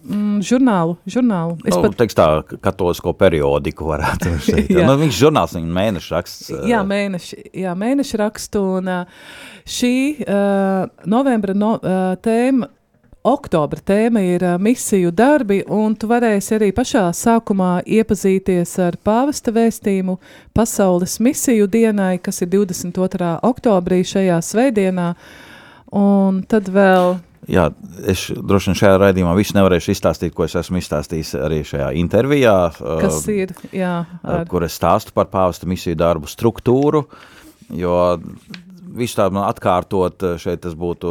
[0.00, 1.58] Mm, žurnālu, žurnālu.
[1.68, 2.26] Es nu, pat, teiks tā,
[2.64, 4.72] katolisko periodiku varētu šeit.
[4.72, 6.50] Nu, viņš žurnāls, viņa mēneša raksts.
[6.70, 9.24] jā, mēneši, jā, mēneši rakstu, un uh,
[9.68, 12.70] šī uh, novembra no, uh, tēma,
[13.28, 19.52] oktobra tēma ir uh, misiju darbi, un tu varēsi arī pašā sākumā iepazīties ar pāvesta
[19.52, 20.16] vēstījumu
[20.56, 23.34] pasaules misiju dienai, kas ir 22.
[23.52, 25.10] oktobrī šajā svētdienā,
[25.92, 27.18] un tad vēl
[27.50, 27.64] Jā,
[28.06, 32.56] es droši vien šajā raidījumā visu nevarēšu izstāstīt, ko es esmu izstāstījis arī šajā intervijā,
[32.78, 37.02] kas ir, jā, ar, kur es stāstu par pāvesta misiju darbu struktūru,
[37.74, 37.96] jo
[39.00, 41.10] visu tādu man atkārtot šeit tas būtu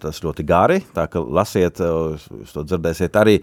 [0.00, 3.36] tas ļoti gari, tā ka lasiet, jūs to dzirdēsiet arī,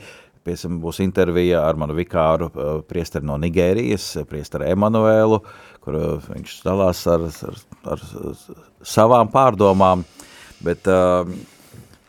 [0.47, 2.49] piemēram, būs intervija ar manu vikāru
[2.89, 5.43] priesteri no Nigērijas, priesteri Emanuēlu,
[5.85, 7.61] kur viņš dalās ar, ar,
[7.93, 8.03] ar
[8.97, 10.07] savām pārdomām,
[10.65, 11.29] bet uh,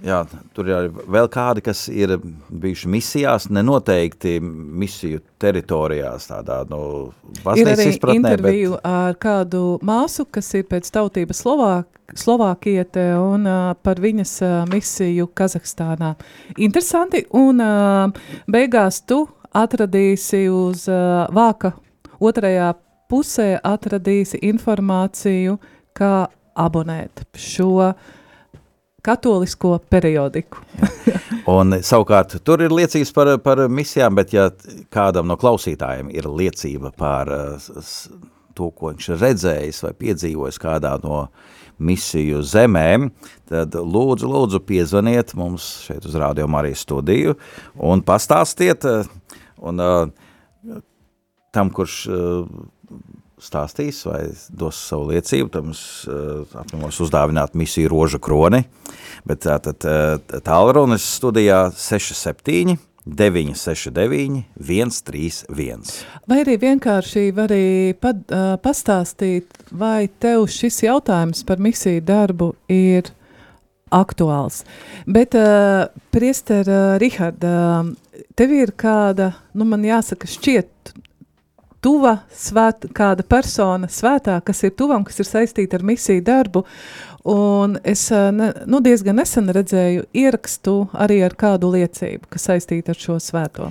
[0.04, 0.22] Jā,
[0.56, 2.14] tur ir arī vēl kādi, kas ir
[2.48, 6.80] bijuši misijās, nenoteikti misiju teritorijās, tādā nu,
[7.28, 13.44] ir baznīcas arī izpratnē, interviju ar kādu māsu, kas ir pēc tautības Slovāk, Slovākiete un
[13.46, 16.14] uh, par viņas uh, misiju Kazahstānā.
[16.56, 21.74] Interesanti, un uh, beigās tu atradīsi uz uh, vāka
[22.20, 22.72] otrajā
[23.10, 25.58] pusē atradīsi informāciju,
[25.96, 26.14] kā
[26.60, 27.92] abonēt šo
[29.02, 30.60] katolisko periodiku.
[31.50, 34.48] Un savukārt tur ir liecības par, par misijām, bet ja
[34.92, 38.08] kādam no klausītājiem ir liecība par s-
[38.54, 41.24] to, ko viņš redzējis vai piedzīvojis kādā no
[41.80, 43.08] misiju zemēm,
[43.48, 47.38] tad lūdzu, lūdzu piezvaniet mums šeit uz Radio Marijas studiju
[47.80, 49.08] un pastāstiet, uh,
[49.64, 50.82] un uh,
[51.56, 52.02] tam, kurš
[53.44, 58.62] stāstīs vai dos savu liecību, tam es uh, apņemos uzdāvināt misiju roža kroni,
[59.28, 62.78] bet tātad uh, tālrunis studijā 67
[63.10, 65.86] 969 131.
[66.28, 73.10] Vai arī vienkārši vari pad, uh, pastāstīt, vai tev šis jautājums par misiju darbu ir
[73.90, 74.62] aktuāls.
[75.08, 77.88] Bet, uh, priester uh, Rihard, uh,
[78.38, 80.92] tev ir kāda, nu man jāsaka, šķiet
[81.84, 86.64] tuva svēt, kāda persona svētā, kas ir tuvam, kas ir saistīta ar misiju darbu,
[87.30, 92.94] un es uh, ne, nu, diezgan nesen redzēju ierakstu arī ar kādu liecību, kas saistīta
[92.94, 93.70] ar šo svēto.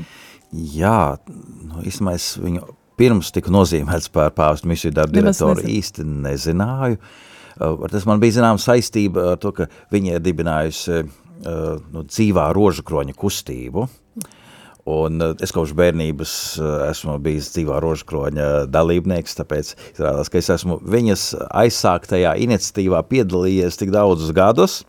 [0.50, 2.66] Jā, nu, īstenībā es viņu
[3.00, 5.76] pirms tika nozīmēts par pāvestu misiju darbu direktoru nezinu.
[5.78, 7.00] īsti nezināju.
[7.60, 12.50] Uh, tas man bija zināms saistība ar to, ka viņa ir dibinājusi uh, nu, dzīvā
[12.58, 13.88] rožakroņa kustību.
[14.90, 20.50] Un uh, es kopš bērnības uh, esmu bijis dzīvā rožakroņa dalībnieks, tāpēc izrādās, ka es
[20.56, 21.26] esmu viņas
[21.62, 24.80] aizsāktajā iniciatīvā piedalījies tik daudzus gadus,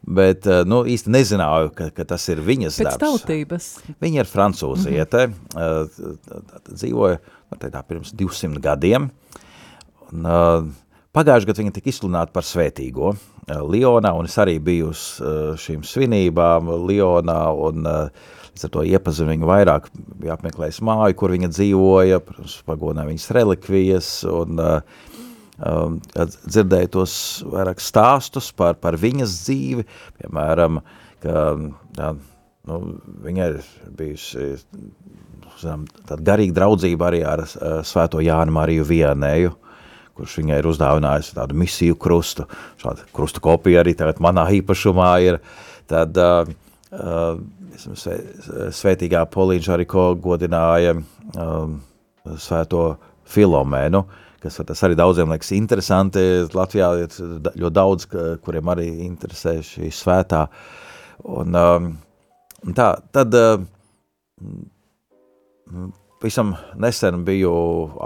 [0.00, 3.00] bet nu, īsti nezināju, ka, ka tas ir viņas Pēc darbs.
[3.04, 3.66] tautības.
[4.00, 6.70] Viņa ir francūziete, mm -hmm.
[6.70, 9.10] dzīvoja nu, tādā, pirms 200 gadiem.
[10.10, 10.26] Un,
[11.12, 13.14] pagājušajā gadā viņa tika izsludināta par svētīgo
[13.50, 15.04] Lionā, un es arī biju uz
[15.60, 18.08] šīm svinībām Lionā, un uh,
[18.60, 19.88] līdz ar to iepazinu viņu vairāk,
[20.20, 22.20] bija apmeklējis māju, kur viņa dzīvoja,
[22.66, 24.82] pagodināja viņas relikvijas, un uh,
[25.64, 29.86] um, dzirdēju tos vairāk stāstus par, par viņas dzīvi,
[30.20, 30.80] piemēram,
[31.22, 31.46] ka
[31.96, 32.12] tā,
[32.68, 32.80] nu,
[33.24, 33.58] viņa ir
[33.96, 34.58] bijusi
[35.60, 39.54] zinām, tāda garīga draudzība arī ar uh, svēto Jānu Mariju Vienēju,
[40.16, 42.44] kurš viņai ir uzdāvinājis tādu misiju krustu,
[42.80, 45.40] šāda krustu kopija arī tagad manā īpašumā ir,
[45.88, 46.44] tad uh,
[46.92, 47.40] uh,
[47.78, 51.78] svētīgā Polīņš arī godināja um,
[52.40, 52.84] svēto
[53.30, 54.02] Filomēnu,
[54.42, 56.24] kas tas arī daudziem liekas interesanti.
[56.56, 57.18] Latvijā ir
[57.54, 58.08] ļoti daudz,
[58.44, 60.46] kuriem arī interesē šī svētā.
[61.28, 61.92] Un, um,
[62.74, 63.36] tā, tad
[66.22, 67.54] visam nesen biju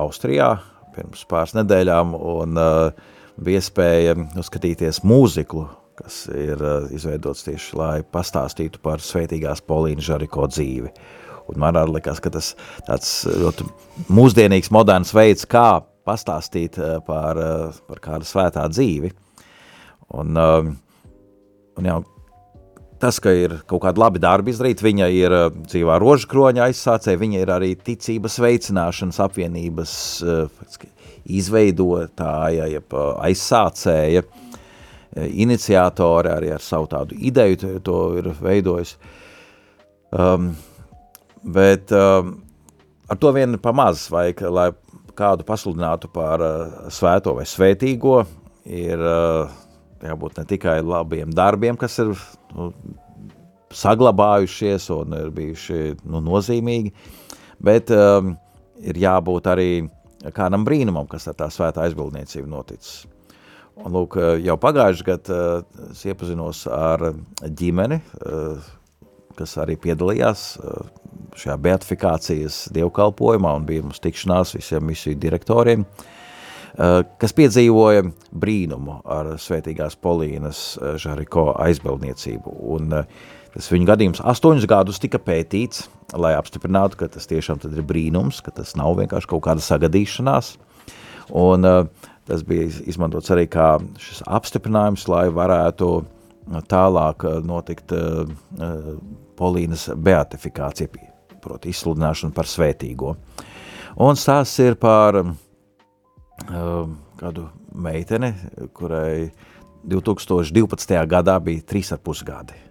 [0.04, 0.56] Austrijā,
[0.94, 5.66] pirms pāris nedēļām, un uh, bija iespēja uzskatīties mūziklu,
[5.98, 10.92] kas ir uh, izveidots tieši, lai pastāstītu par svētīgās Polīnas Žariko dzīvi.
[11.52, 12.54] Un man arī likās, ka tas
[12.86, 13.66] tāds ļoti
[14.14, 19.12] mūsdienīgs, moderns veids, kā pastāstīt uh, par, uh, par kādu svētā dzīvi.
[20.14, 21.94] Un, un jā,
[23.02, 25.34] tas, ka ir kaut kādi labi darbi izdarīti, viņa ir
[25.64, 29.94] dzīvā rožu kroņa aizsācēja, viņa ir arī ticības veicināšanas apvienības
[31.24, 32.68] izveidotāja,
[33.24, 34.22] aizsācēja,
[35.14, 38.96] iniciātori arī ar savu tādu ideju to, ir veidojis.
[40.14, 40.52] Um,
[41.42, 42.36] bet um,
[43.10, 44.68] ar to vien ir pamaz, vajag, lai
[45.18, 48.20] kādu pasludinātu par uh, svēto vai svētīgo,
[48.66, 49.50] ir uh,
[50.04, 52.14] jābūt ne tikai labiem darbiem, kas ir
[52.54, 52.70] nu,
[53.74, 56.94] saglabājušies un ir bijuši nu, nozīmīgi,
[57.64, 58.34] bet um,
[58.82, 59.70] ir jābūt arī
[60.34, 63.02] kādam brīnumam, kas ar tā svētā aizbildniecību noticis.
[63.74, 67.08] Un, lūk, jau pagājušajā gadā uh, es iepazinos ar
[67.42, 68.68] ģimeni, uh,
[69.34, 70.44] kas arī piedalījās
[71.34, 75.82] šajā beatifikācijas dievkalpojumā un bija mums tikšanās visiem misiju direktoriem,
[77.18, 80.60] kas piedzīvoja brīnumu ar svētīgās Polīnas
[81.02, 82.54] Žariko aizbildniecību.
[82.76, 82.94] Un,
[83.54, 85.84] Tas viņa gadījums astoņus gadus tika pētīts,
[86.18, 90.48] lai apstiprinātu, ka tas tiešām ir brīnums, ka tas nav vienkārši kaut kāda sagadīšanās.
[91.38, 93.76] Un, uh, tas bija izmantots arī kā
[94.26, 95.88] apstiprinājums, lai varētu
[96.70, 98.90] tālāk uh, notikt uh, uh,
[99.34, 101.08] Polīnas beatifikācija,
[101.42, 103.14] proti izsludināšana par svētīgo.
[104.04, 105.32] Un stāsts ir par uh,
[107.20, 108.34] kādu meiteni,
[108.76, 109.30] kurai
[109.88, 110.94] 2012.
[111.08, 112.64] gadā bija 3,5 gadi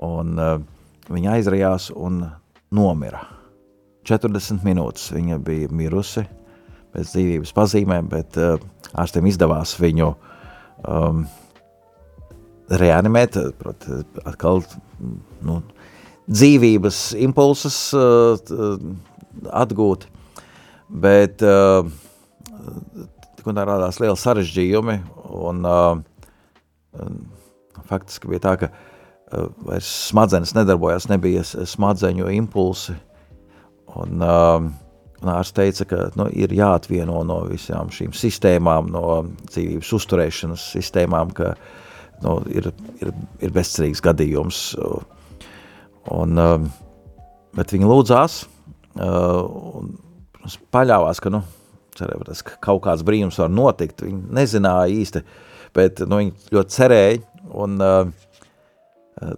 [0.00, 0.56] un uh,
[1.12, 2.22] viņa aizrajās un
[2.72, 3.22] nomira.
[4.08, 6.24] 40 minūtes viņa bija mirusi
[6.94, 8.56] pēc dzīvības pazīmēm, bet uh,
[8.98, 11.24] ārstiem izdevās viņu um,
[12.70, 14.62] reanimēt, proti, atkal
[15.46, 15.60] nu,
[16.30, 18.36] dzīvības impulsus uh,
[19.62, 20.06] atgūt,
[20.90, 21.86] bet uh,
[23.38, 25.00] tik un tā rādās liela sarežģījumi,
[25.40, 25.98] un uh,
[27.90, 28.86] faktiski bija tā, ka uh,
[29.30, 32.96] Eh, vairs smadzenes nedarbojās, nebija smadzeņu impulsi.
[33.94, 34.64] Un, uh,
[35.28, 39.02] Ārsts teica, ka nu, ir jāatvieno no visām šīm sistēmām, no
[39.50, 41.52] dzīvības uzturēšanas sistēmām, ka
[42.24, 42.70] nu, ir,
[43.02, 43.12] ir,
[43.44, 44.62] ir bezcerīgs gadījums.
[46.10, 46.56] Un, uh,
[47.56, 48.40] bet viņi lūdzās
[48.96, 49.42] uh,
[49.76, 49.92] un
[50.72, 51.42] paļāvās, ka, nu,
[51.98, 54.06] cerēja, ka kaut kāds brīnums var notikt.
[54.06, 55.24] Viņi nezināja īsti,
[55.76, 57.22] bet nu, viņi ļoti cerēja.
[57.60, 58.28] Un, uh,
[59.20, 59.36] Eh,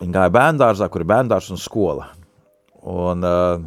[0.00, 2.10] viņi gāja bērngārzā, kur ir bērngārs un skola.
[2.86, 3.64] Un, uh,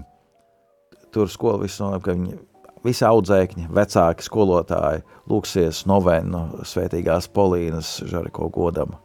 [1.20, 2.38] tur skola nolēma, ka viņi
[2.86, 8.96] visi audzēkņi, vecāki skolotāji lūksies novenu svētīgās Polīnas Žariko godam.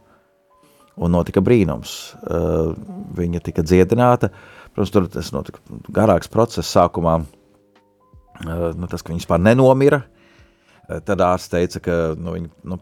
[0.95, 2.15] Un notika brīnums.
[2.23, 2.71] Uh,
[3.17, 4.29] viņa tika dziedināta.
[4.71, 5.59] Protams, tur tas notika
[5.91, 7.17] garāks process sākumā.
[8.45, 10.05] Uh, nu, tas, ka viņa vispār nenomira.
[10.87, 12.79] Uh, tad ārsts teica, ka nu, viņa nu,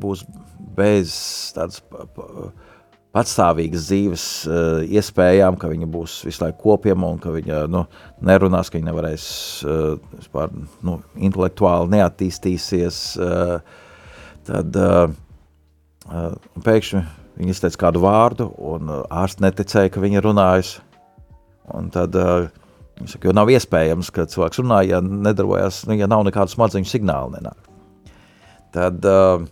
[0.00, 0.24] būs
[0.72, 1.12] bez
[1.52, 1.82] tādas
[3.12, 7.84] patstāvīgas dzīves uh, iespējām, ka viņa būs visu laiku kopjama un ka viņa nu,
[8.24, 9.26] nerunās, ka viņa nevarēs
[9.66, 9.82] uh,
[10.16, 10.54] vispār,
[10.86, 13.02] nu, intelektuāli neattīstīsies.
[13.20, 13.58] Uh,
[14.48, 15.12] tad uh,
[16.08, 16.32] uh,
[16.64, 17.02] pēkšņi
[17.36, 20.74] viņa izteica kādu vārdu, un uh, ārsts neticēja, ka viņa runājas.
[21.72, 22.48] Un tad uh,
[23.04, 27.36] saka, jo nav iespējams, ka cilvēks runā, ja nedarbojas, nu, ja nav nekādu smadzeņu signālu
[27.36, 27.70] nenāk.
[28.72, 29.44] Tad uh,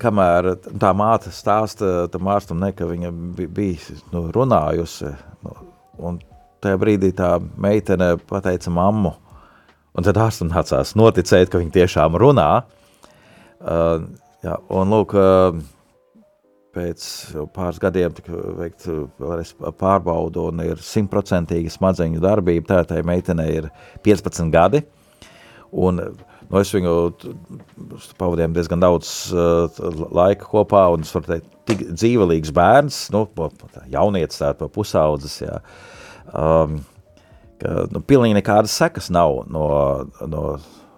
[0.00, 5.12] kamēr tā māte stāsta tam ārstam, ne, ka viņa bija, bija nu, runājusi,
[5.46, 5.56] nu,
[5.98, 6.20] un
[6.64, 9.14] tajā brīdī tā meitene pateica mammu,
[9.94, 12.50] un tad ārstam nācās noticēt, ka viņa tiešām runā.
[13.58, 14.06] Uh,
[14.46, 15.58] jā, un lūk, uh,
[16.78, 17.04] pēc
[17.54, 18.86] pāris gadiem tika veikt
[19.18, 23.70] vēlreiz pārbaudu un ir simtprocentīga smadzeņu darbība, tā tai meitenei ir
[24.06, 24.84] 15 gadi,
[25.72, 26.02] un
[26.48, 26.92] Nu, es viņu
[28.16, 29.68] pavadīju diezgan daudz uh,
[30.16, 33.26] laika kopā, un es varu teikt, tik dzīvelīgs bērns, nu,
[33.92, 35.58] jaunietis, tā pusaudzes, jā,
[36.32, 36.78] um,
[37.60, 39.66] ka nu, pilnīgi nekādas sekas nav no,
[40.24, 40.44] no,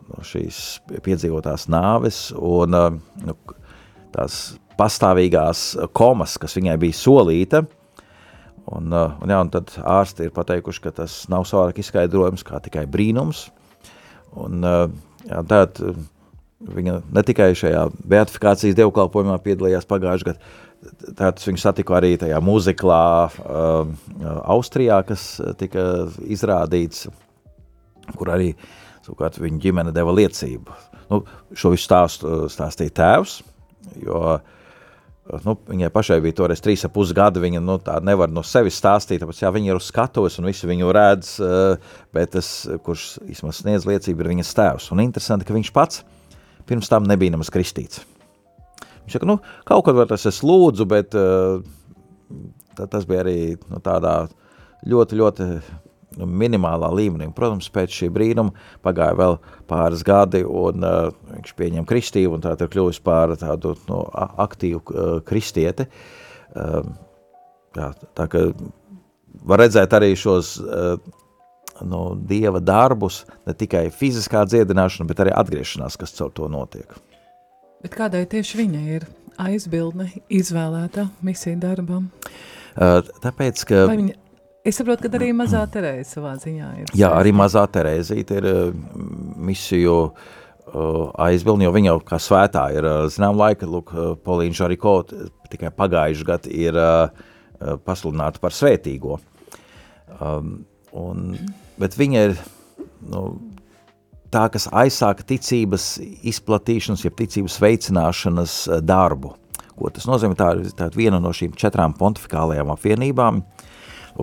[0.06, 2.94] no šīs piedzīvotās nāves, un uh,
[3.26, 3.36] nu,
[4.14, 4.40] tās
[4.78, 7.66] pastāvīgās komas, kas viņai bija solīta,
[8.70, 12.60] Un, uh, un, jā, un tad ārsti ir pateikuši, ka tas nav savādāk izskaidrojums kā
[12.62, 13.48] tikai brīnums.
[14.38, 14.84] Un, uh,
[15.26, 16.00] jā, tad uh,
[16.70, 23.00] viņa ne tikai šajā beatifikācijas dievkalpojumā piedalījās pagājušajā gadā, Tātad viņu satiku arī tajā mūziklā
[23.28, 23.90] uh,
[24.48, 25.24] Austrijā, kas
[25.60, 25.82] tika
[26.24, 27.04] izrādīts,
[28.16, 28.54] kur arī
[29.04, 30.78] savukārt viņa ģimene deva liecību.
[31.10, 31.20] Nu,
[31.52, 33.36] šo visu stāstu stāstīja tēvs,
[34.06, 34.56] jo uh,
[35.44, 38.78] nu, viņai pašai bija toreiz trīs ap pus gadi, viņa nu, tā nevar no sevis
[38.80, 42.48] stāstīt, tāpēc jā, viņa ir uz skatuves un visi viņu redz, eh, bet tas,
[42.86, 44.88] kurš īstenībā sniedz liecību, ir viņas tēvs.
[44.94, 46.02] Un interesanti, ka viņš pats
[46.70, 48.04] pirms tam nebija nemaz kristīts.
[49.04, 51.62] Viņš saka, nu, kaut kad var tas es lūdzu, bet uh,
[52.78, 53.38] tas bija arī
[53.70, 54.14] nu, tādā
[54.86, 55.48] ļoti, ļoti
[56.18, 57.28] minimālā līmenī.
[57.34, 58.54] Protams, pēc šī brīnuma
[58.84, 59.38] pagāja vēl
[59.70, 64.02] pāris gadi, un uh, viņš pieņem kristību, un tā ir kļuvis par tādu no, nu,
[64.42, 65.86] aktīvu uh, kristieti.
[66.50, 66.82] Uh,
[67.78, 68.46] jā, tā kā
[69.46, 70.96] var redzēt arī šos uh,
[71.86, 76.90] no dieva darbus, ne tikai fiziskā dziedināšana, bet arī atgriešanās, kas caur to notiek.
[77.80, 79.06] Bet kādai tieši viņa ir
[79.40, 82.10] aizbildne izvēlēta misija darbam?
[82.76, 83.86] Uh, tāpēc, ka...
[83.88, 84.18] Vai viņa
[84.60, 86.90] Es saprotu, ka arī mazā Terēza savā ziņā ir.
[86.98, 88.58] Jā, arī mazā Terēzīte ir uh,
[89.40, 94.58] misiju uh, aizbilni, jo viņa jau kā svētā ir, uh, zinām, laika, lūk, uh, Polīna
[94.58, 94.94] Žariko
[95.50, 96.76] tikai pagājuši gadu ir
[97.84, 99.16] pasludināta par svētīgo.
[100.20, 100.52] Um,
[100.96, 101.34] un,
[101.80, 102.36] bet viņa ir,
[103.10, 103.24] nu,
[104.32, 105.88] tā, kas aizsāka ticības
[106.30, 108.54] izplatīšanas, jeb ticības veicināšanas
[108.86, 109.34] darbu.
[109.76, 110.38] Ko tas nozīmē?
[110.38, 113.66] Tā ir tā viena no šīm četrām pontifikālajām apvienībām, uh,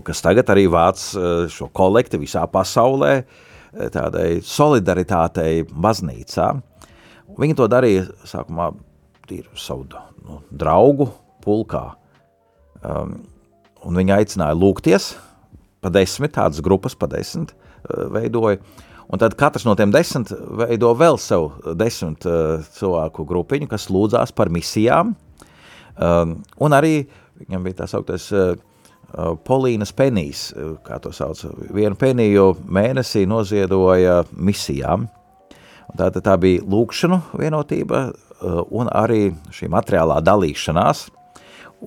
[0.05, 6.49] kas tagad arī vāc eh, šo kolekti visā pasaulē, eh, tādai solidaritātei baznīcā.
[7.37, 8.71] Viņi to darīja sākumā
[9.27, 9.87] tīri savu
[10.23, 11.09] nu, draugu
[11.43, 11.85] pulkā.
[12.85, 13.17] Um,
[13.83, 15.11] un viņi aicināja lūgties
[15.83, 18.61] pa desmit, tādas grupas pa desmit uh, veidoja.
[19.11, 24.33] Un tad katrs no tiem desmit veido vēl sev desmit uh, cilvēku grupiņu, kas lūdzās
[24.35, 25.15] par misijām.
[25.97, 27.07] Um, un arī
[27.41, 28.55] viņam bija tā sauktais Uh,
[29.47, 31.39] Polīnas penijas, uh, kā to sauc,
[31.73, 35.07] vienu peniju mēnesī noziedoja misijām.
[35.97, 41.07] Tā, tā bija lūkšanu vienotība uh, un arī šī materiālā dalīšanās.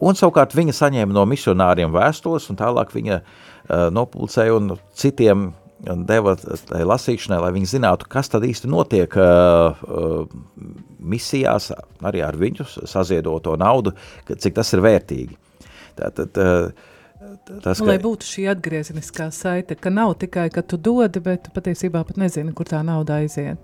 [0.00, 3.16] Un savukārt viņa saņēma no misionāriem vēstules un tālāk viņa
[3.90, 5.48] nopulcēja un citiem
[6.06, 9.16] deva tai lasīšanai, lai viņi zinātu, kas tad īsti notiek
[11.00, 11.70] misijās,
[12.06, 13.94] arī ar viņu saziedoto naudu,
[14.30, 15.38] cik tas ir vērtīgi.
[15.98, 16.89] Tātad, uh,
[17.62, 17.90] Tas, nu, ka...
[17.90, 22.20] Lai būtu šī atgriezeniskā saite, ka nav tikai, ka tu dodi, bet tu patiesībā pat
[22.20, 23.58] nezini, kur tā nauda aiziet.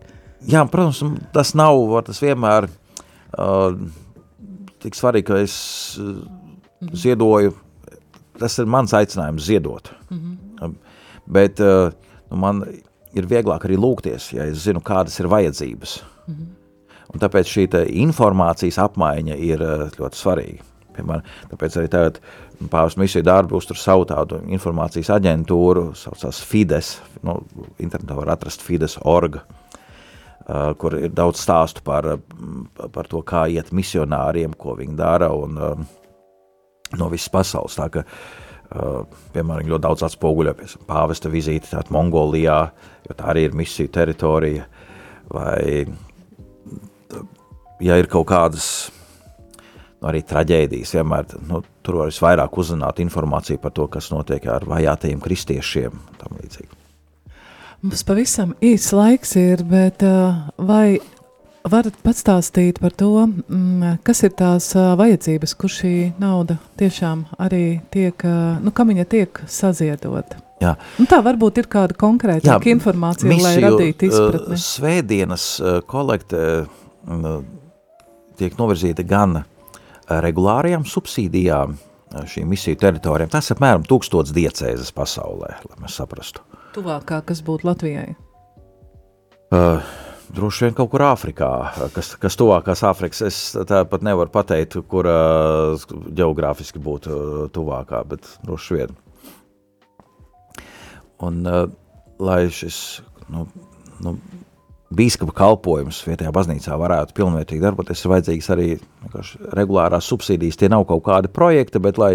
[0.47, 1.01] Jā, protams,
[1.35, 3.79] tas nav, tas vienmēr uh,
[4.85, 5.57] tik svarīgi, ka es
[5.99, 6.19] uh,
[6.81, 6.93] -hmm.
[6.93, 7.55] ziedoju,
[8.39, 9.91] tas ir mans aicinājums ziedot.
[10.11, 10.75] Mm -hmm.
[11.27, 11.91] Bet uh,
[12.31, 12.65] nu, man
[13.15, 16.03] ir vieglāk arī lūgties, ja es zinu, kādas ir vajadzības.
[16.27, 16.47] Mm -hmm.
[17.15, 20.63] Un tāpēc šī informācijas apmaiņa ir uh, ļoti svarīga.
[20.97, 22.21] Piemēram, tāpēc arī tagad
[22.57, 26.95] Pāvis misiju darbu uztur savu tādu informācijas aģentūru, saucās Fides,
[27.27, 27.37] nu,
[27.83, 32.15] internetā var atrast Fides orga, uh, kur ir daudz stāstu par,
[32.95, 35.85] par to, kā iet misionāriem, ko viņi dara, un uh,
[36.97, 37.77] no visas pasaules.
[37.77, 39.05] Tā ka, uh,
[39.37, 42.61] piemēram, ļoti daudz atspoguļojas pāvesta vizīti tātad Mongolijā,
[43.05, 44.65] jo tā arī ir misiju teritorija,
[45.29, 45.85] vai
[47.85, 48.71] ja ir kaut kādas
[50.01, 50.95] nu, arī traģēdijas.
[50.99, 56.01] Vienmēr nu, tur var visvairāk uzzināt informāciju par to, kas notiek ar vajātajiem kristiešiem.
[57.85, 60.99] Mums pavisam īsts laiks ir, bet uh, vai
[61.67, 67.81] varat patstāstīt par to, mm, kas ir tās uh, vajadzības, kur šī nauda tiešām arī
[67.93, 70.41] tiek, uh, nu, kam viņa tiek saziedota?
[70.63, 70.73] Jā.
[70.97, 74.57] Nu, tā varbūt ir kāda konkrēta informācija, misiju, lai radītu izpratni.
[74.57, 75.45] Svētdienas
[75.85, 76.41] kolekte
[78.41, 79.43] tiek novirzīta gan
[80.11, 81.77] regulārajām subsīdijām
[82.31, 83.31] šīm misiju teritorijām.
[83.33, 86.45] Tas apmēram tūkstots diecēzes pasaulē, lai mēs saprastu.
[86.77, 88.15] Tuvākā, kas būtu Latvijai?
[89.55, 89.83] Uh,
[90.35, 91.51] droši vien kaut kur Āfrikā,
[91.95, 93.23] kas, kas tuvākās Āfrikas.
[93.27, 98.97] Es tāpat nevaru pateikt, kur uh, geogrāfiski būtu tuvākā, bet droši vien.
[101.27, 101.65] Un, uh,
[102.21, 103.01] lai šis
[103.33, 103.47] nu,
[104.05, 104.17] nu,
[104.95, 108.69] bīskapa kalpojums vietējā baznīcā varētu pilnvērtīgi darboties, ir vajadzīgas arī
[109.57, 110.59] regulārās subsīdijas.
[110.61, 112.13] Tie nav kaut kādi projekti, bet lai,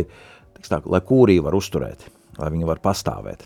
[0.67, 2.07] tā, lai kūrī var uzturēt,
[2.39, 3.43] lai viņi var pastāvēt.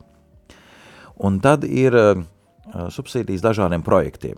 [1.26, 2.21] Un tad ir uh,
[2.93, 4.38] subsīdijas dažādiem projektiem.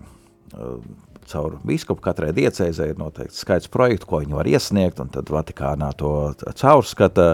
[0.53, 0.79] Uh,
[1.27, 5.91] caur biskupu katrai diecēzē ir noteikti skaits projektu, ko viņi var iesniegt, un tad Vatikānā
[5.99, 6.11] to
[6.47, 7.33] caurskata,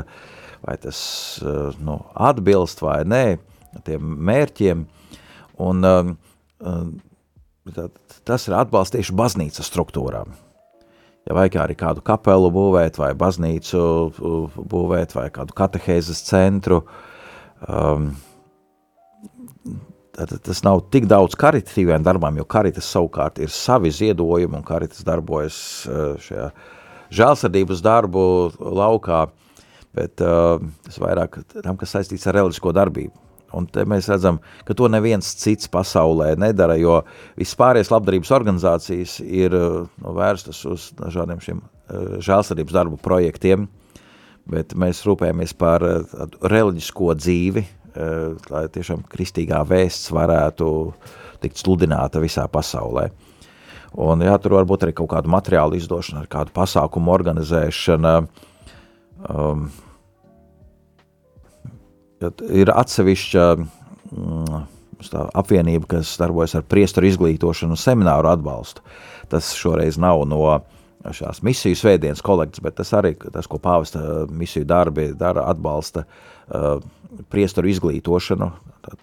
[0.63, 0.97] vai tas
[1.83, 3.25] nu, atbilst vai nē
[3.85, 4.85] tiem mērķiem.
[5.61, 5.85] Un,
[8.28, 10.34] tas ir atbalsts tieši baznīcas struktūrām
[11.28, 13.82] ja vajag arī kādu kapelu būvēt, vai baznīcu
[14.74, 16.82] būvēt, vai kādu katehēzes centru.
[17.64, 18.11] Um,
[20.16, 25.05] tad, tas nav tik daudz karitatīviem darbām, jo karitas savukārt ir savi ziedojumi, un karitas
[25.07, 25.57] darbojas
[25.88, 26.49] uh, šajā
[27.14, 28.24] žēlsirdības darbu
[28.59, 29.28] laukā,
[29.95, 33.14] bet uh, tas vairāk tam, kas saistīts ar reliģisko darbību.
[33.53, 37.01] Un mēs redzam, ka to neviens cits pasaulē nedara, jo
[37.39, 43.67] vispārējais labdarības organizācijas ir nu, vērstas uz dažādiem šiem uh, žēlsirdības darbu projektiem,
[44.49, 50.67] bet mēs rūpējamies par uh, reliģisko dzīvi, lai tiešām kristīgā vēsts varētu
[51.43, 53.11] tikt sludināta visā pasaulē.
[54.01, 58.13] Un jā, tur varbūt arī kaut kādu materiālu izdošana, kādu pasākumu organizēšana,
[59.29, 59.67] um,
[62.53, 64.61] ir atsevišķa mm,
[65.36, 68.84] apvienība, kas darbojas ar priesteru izglītošanu un semināru atbalstu.
[69.32, 70.41] Tas šoreiz nav no
[71.03, 76.78] šās misiju svētdienas kolekts, bet tas arī tas, ko pāvesta misiju darbi dara, atbalsta uh,
[77.34, 78.49] priesteru izglītošanu.
[78.86, 79.01] Tad,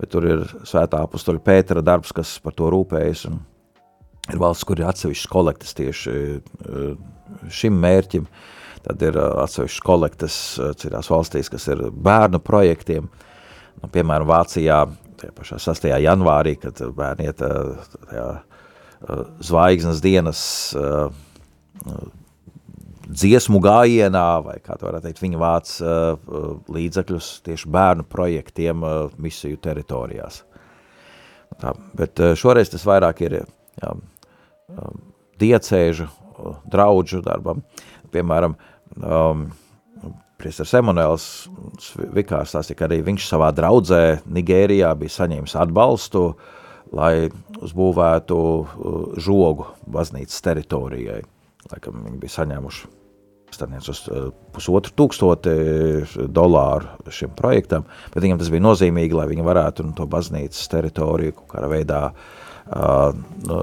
[0.00, 3.38] bet tur ir svētā apustuļa Pētera darbs, kas par to rūpējas, un
[4.30, 6.96] ir valsts, kur ir atsevišķas kolektas tieši uh,
[7.60, 8.26] šim mērķim.
[8.26, 10.34] Uh, Tad ir atsevišķas kolektas
[10.80, 13.10] citās valstīs, kas ir bērnu projektiem.
[13.80, 14.78] Nu, piemēram, Vācijā
[15.36, 15.90] pašā 6.
[16.00, 18.28] janvārī, kad bērni iet tajā
[19.44, 20.40] zvaigznes dienas
[23.10, 25.74] dziesmu gājienā, vai kā to varētu teikt, viņa vāc
[26.70, 28.84] līdzekļus tieši bērnu projektiem
[29.20, 30.42] misiju teritorijās.
[31.60, 33.94] Tā, bet šoreiz tas vairāk ir jā,
[35.42, 36.06] diecēžu,
[36.70, 37.64] draudžu darbam.
[38.10, 38.54] Piemēram,
[38.98, 39.48] um,
[40.40, 41.24] Priestars Emanuels
[42.14, 46.22] Vikārs stāstīja, ka arī viņš savā draudzē Nigērijā bija saņēmis atbalstu,
[46.96, 47.28] lai
[47.60, 51.20] uzbūvētu uh, žogu baznīcas teritorijai.
[51.70, 52.96] Laikam viņi bija saņēmuši
[53.54, 55.54] staniec uz uh, pusotru tūkstoti
[56.32, 57.84] dolāru šim projektam,
[58.14, 62.00] bet viņam tas bija nozīmīgi, lai viņi varētu nu, to baznīcas teritoriju kaut kādā veidā
[62.10, 63.12] uh,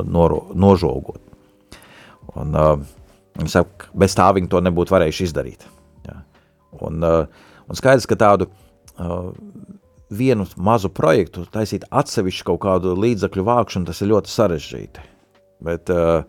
[0.06, 1.24] noro, nožogot.
[2.38, 2.98] Un, uh,
[3.38, 5.68] Viņi saka, bez tā viņi to nebūtu varējuši izdarīt.
[6.08, 6.22] Ja.
[6.82, 9.30] Un, uh, un skaidrs, ka tādu uh,
[10.10, 15.06] vienu mazu projektu taisīt atsevišķu kaut kādu līdzakļu vākšanu, tas ir ļoti sarežģīti.
[15.68, 16.26] Bet, uh,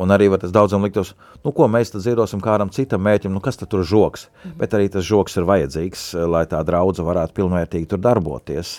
[0.00, 1.12] un arī tas daudzam liktos,
[1.44, 4.28] nu ko mēs tad ziedosim kādam citam mēķim, nu kas tad tur žoks?
[4.44, 4.58] Mhm.
[4.62, 8.78] Bet arī tas žoks ir vajadzīgs, lai tā draudze varētu pilnvērtīgi tur darboties.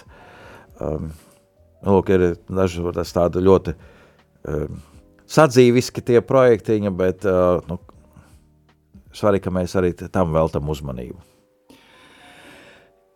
[0.81, 1.11] Um,
[1.85, 2.81] lūk, ir daži
[3.13, 3.75] tāda ļoti
[4.49, 4.81] um,
[5.31, 7.79] sadzīviski tie projektiņi, bet uh, nu,
[9.15, 11.19] svarīgi, ka mēs arī tam veltam uzmanību.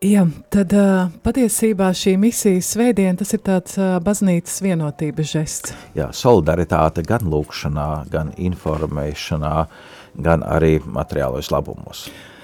[0.05, 5.73] Jā, tad uh, patiesībā šī misijas svētdiena, tas ir tāds uh, baznīcas vienotības žests.
[5.97, 9.55] Jā, solidaritāte gan lūkšanā, gan informēšanā,
[10.27, 12.05] gan arī materiālos labumos.
[12.11, 12.34] Un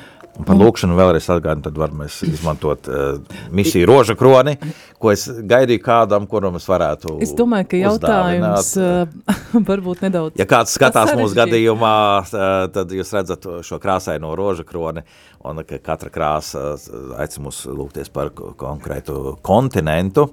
[0.45, 4.55] par lūkšanu vēlreiz atgādinu, tad varam izmantot uh, misiju roža kroni,
[5.01, 9.31] ko es gaidīju kādam, kuram es varētu Es domāju, ka jautājums uh,
[9.69, 15.05] varbūt nedaudz Ja kāds skatās mūsu gadījumā, uh, tad jūs redzat šo krāsaino roža kroni,
[15.47, 16.75] un ka katra krāsa
[17.21, 20.29] aicina mūs lūgties par konkrētu kontinentu,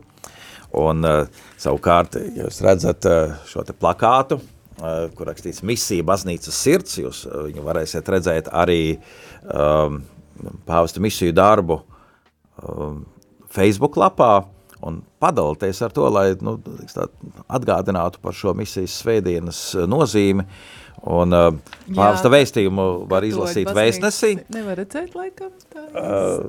[0.79, 6.99] un uh, savukārt, jūs redzat uh, šo te plakātu, uh, kur rakstīts misija baznīcas sirds,
[7.01, 9.17] jūs uh, viņu varēsiet redzēt arī uh,
[9.55, 10.03] um,
[10.69, 11.81] pāvesta misiju darbu
[12.63, 13.05] um,
[13.53, 14.43] Facebook lapā
[14.85, 16.59] un padalīties ar to, lai nu,
[16.93, 17.09] tā,
[17.51, 20.47] atgādinātu par šo misijas svētdienas uh, nozīmi.
[21.09, 21.53] Un uh,
[21.95, 24.33] pāvesta vēstījumu var izlasīt vēstnesī.
[24.51, 26.41] Nevar redzēt, laikam, tā uh,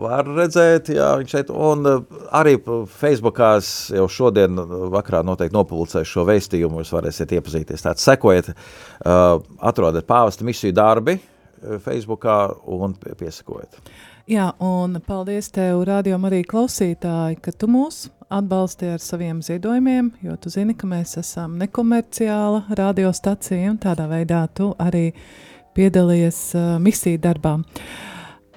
[0.00, 2.56] Var redzēt, jā, viņš šeit, un uh, arī
[2.96, 3.52] Facebookā
[3.92, 4.56] jau šodien
[4.94, 7.84] vakarā noteikti nopublicēšu šo vēstījumu, jūs varēsiet iepazīties.
[7.84, 11.35] Tātad sekojiet, uh, atrodat pāvesta misiju darbi, uh,
[11.84, 12.36] Facebookā
[12.66, 13.80] un piesakojiet.
[14.26, 20.34] Jā, un paldies tev, radio arī klausītāji, ka tu mūs atbalsti ar saviem ziedojumiem, jo
[20.42, 25.12] tu zini, ka mēs esam nekomerciāla radiostacija un tādā veidā tu arī
[25.78, 27.60] piedalies uh, misiju darbā.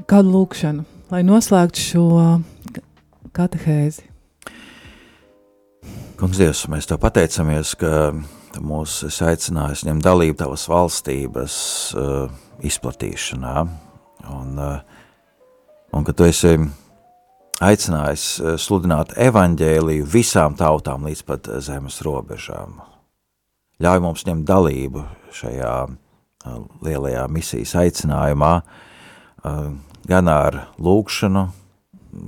[0.10, 2.08] Kādu lūkšanu, lai noslēgtu šo
[3.36, 4.08] katehēzi?
[6.20, 8.10] Kungs Dievs, mēs tev pateicamies, ka
[8.54, 11.56] tu mūs esi aicinājis ņemt dalību tavas valstības
[11.98, 12.30] uh,
[12.66, 13.56] izplatīšanā.
[14.30, 14.82] Un, eh,
[15.96, 16.52] un ka tu esi
[17.64, 18.26] aicinājis
[18.62, 22.78] sludināt evaņģēliju visām tautām līdz pat zemes robežām.
[23.80, 25.06] Ļauj mums ņemt dalību
[25.40, 25.74] šajā
[26.84, 28.54] lielajā misijas aicinājumā,
[30.08, 31.46] gan ar lūkšanu,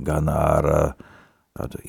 [0.08, 1.11] gan ar tādu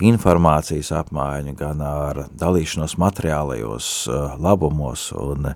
[0.03, 3.89] informācijas apmaiņu, gan ar dalīšanos materiālajos
[4.43, 5.53] labumos un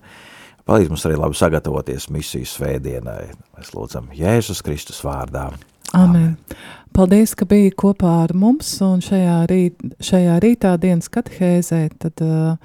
[0.67, 3.33] palīdz mums arī labi sagatavoties misiju svētdienai.
[3.57, 5.49] Mēs lūdzam Jēzus Kristus vārdā.
[5.95, 6.37] Amen.
[6.95, 12.55] Paldies, ka biji kopā ar mums un šajā, rīt, šajā rītā dienas katehēzē, tad uh,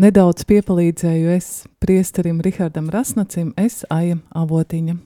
[0.00, 1.50] nedaudz piepalīdzēju es
[1.82, 4.96] priesterim Rihardam Rasnacim, es Aija Avotiņa.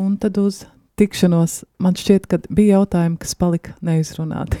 [0.00, 0.62] Un tad uz
[1.00, 4.60] tikšanos man šķiet, ka bija jautājumi, kas palika neizrunāti.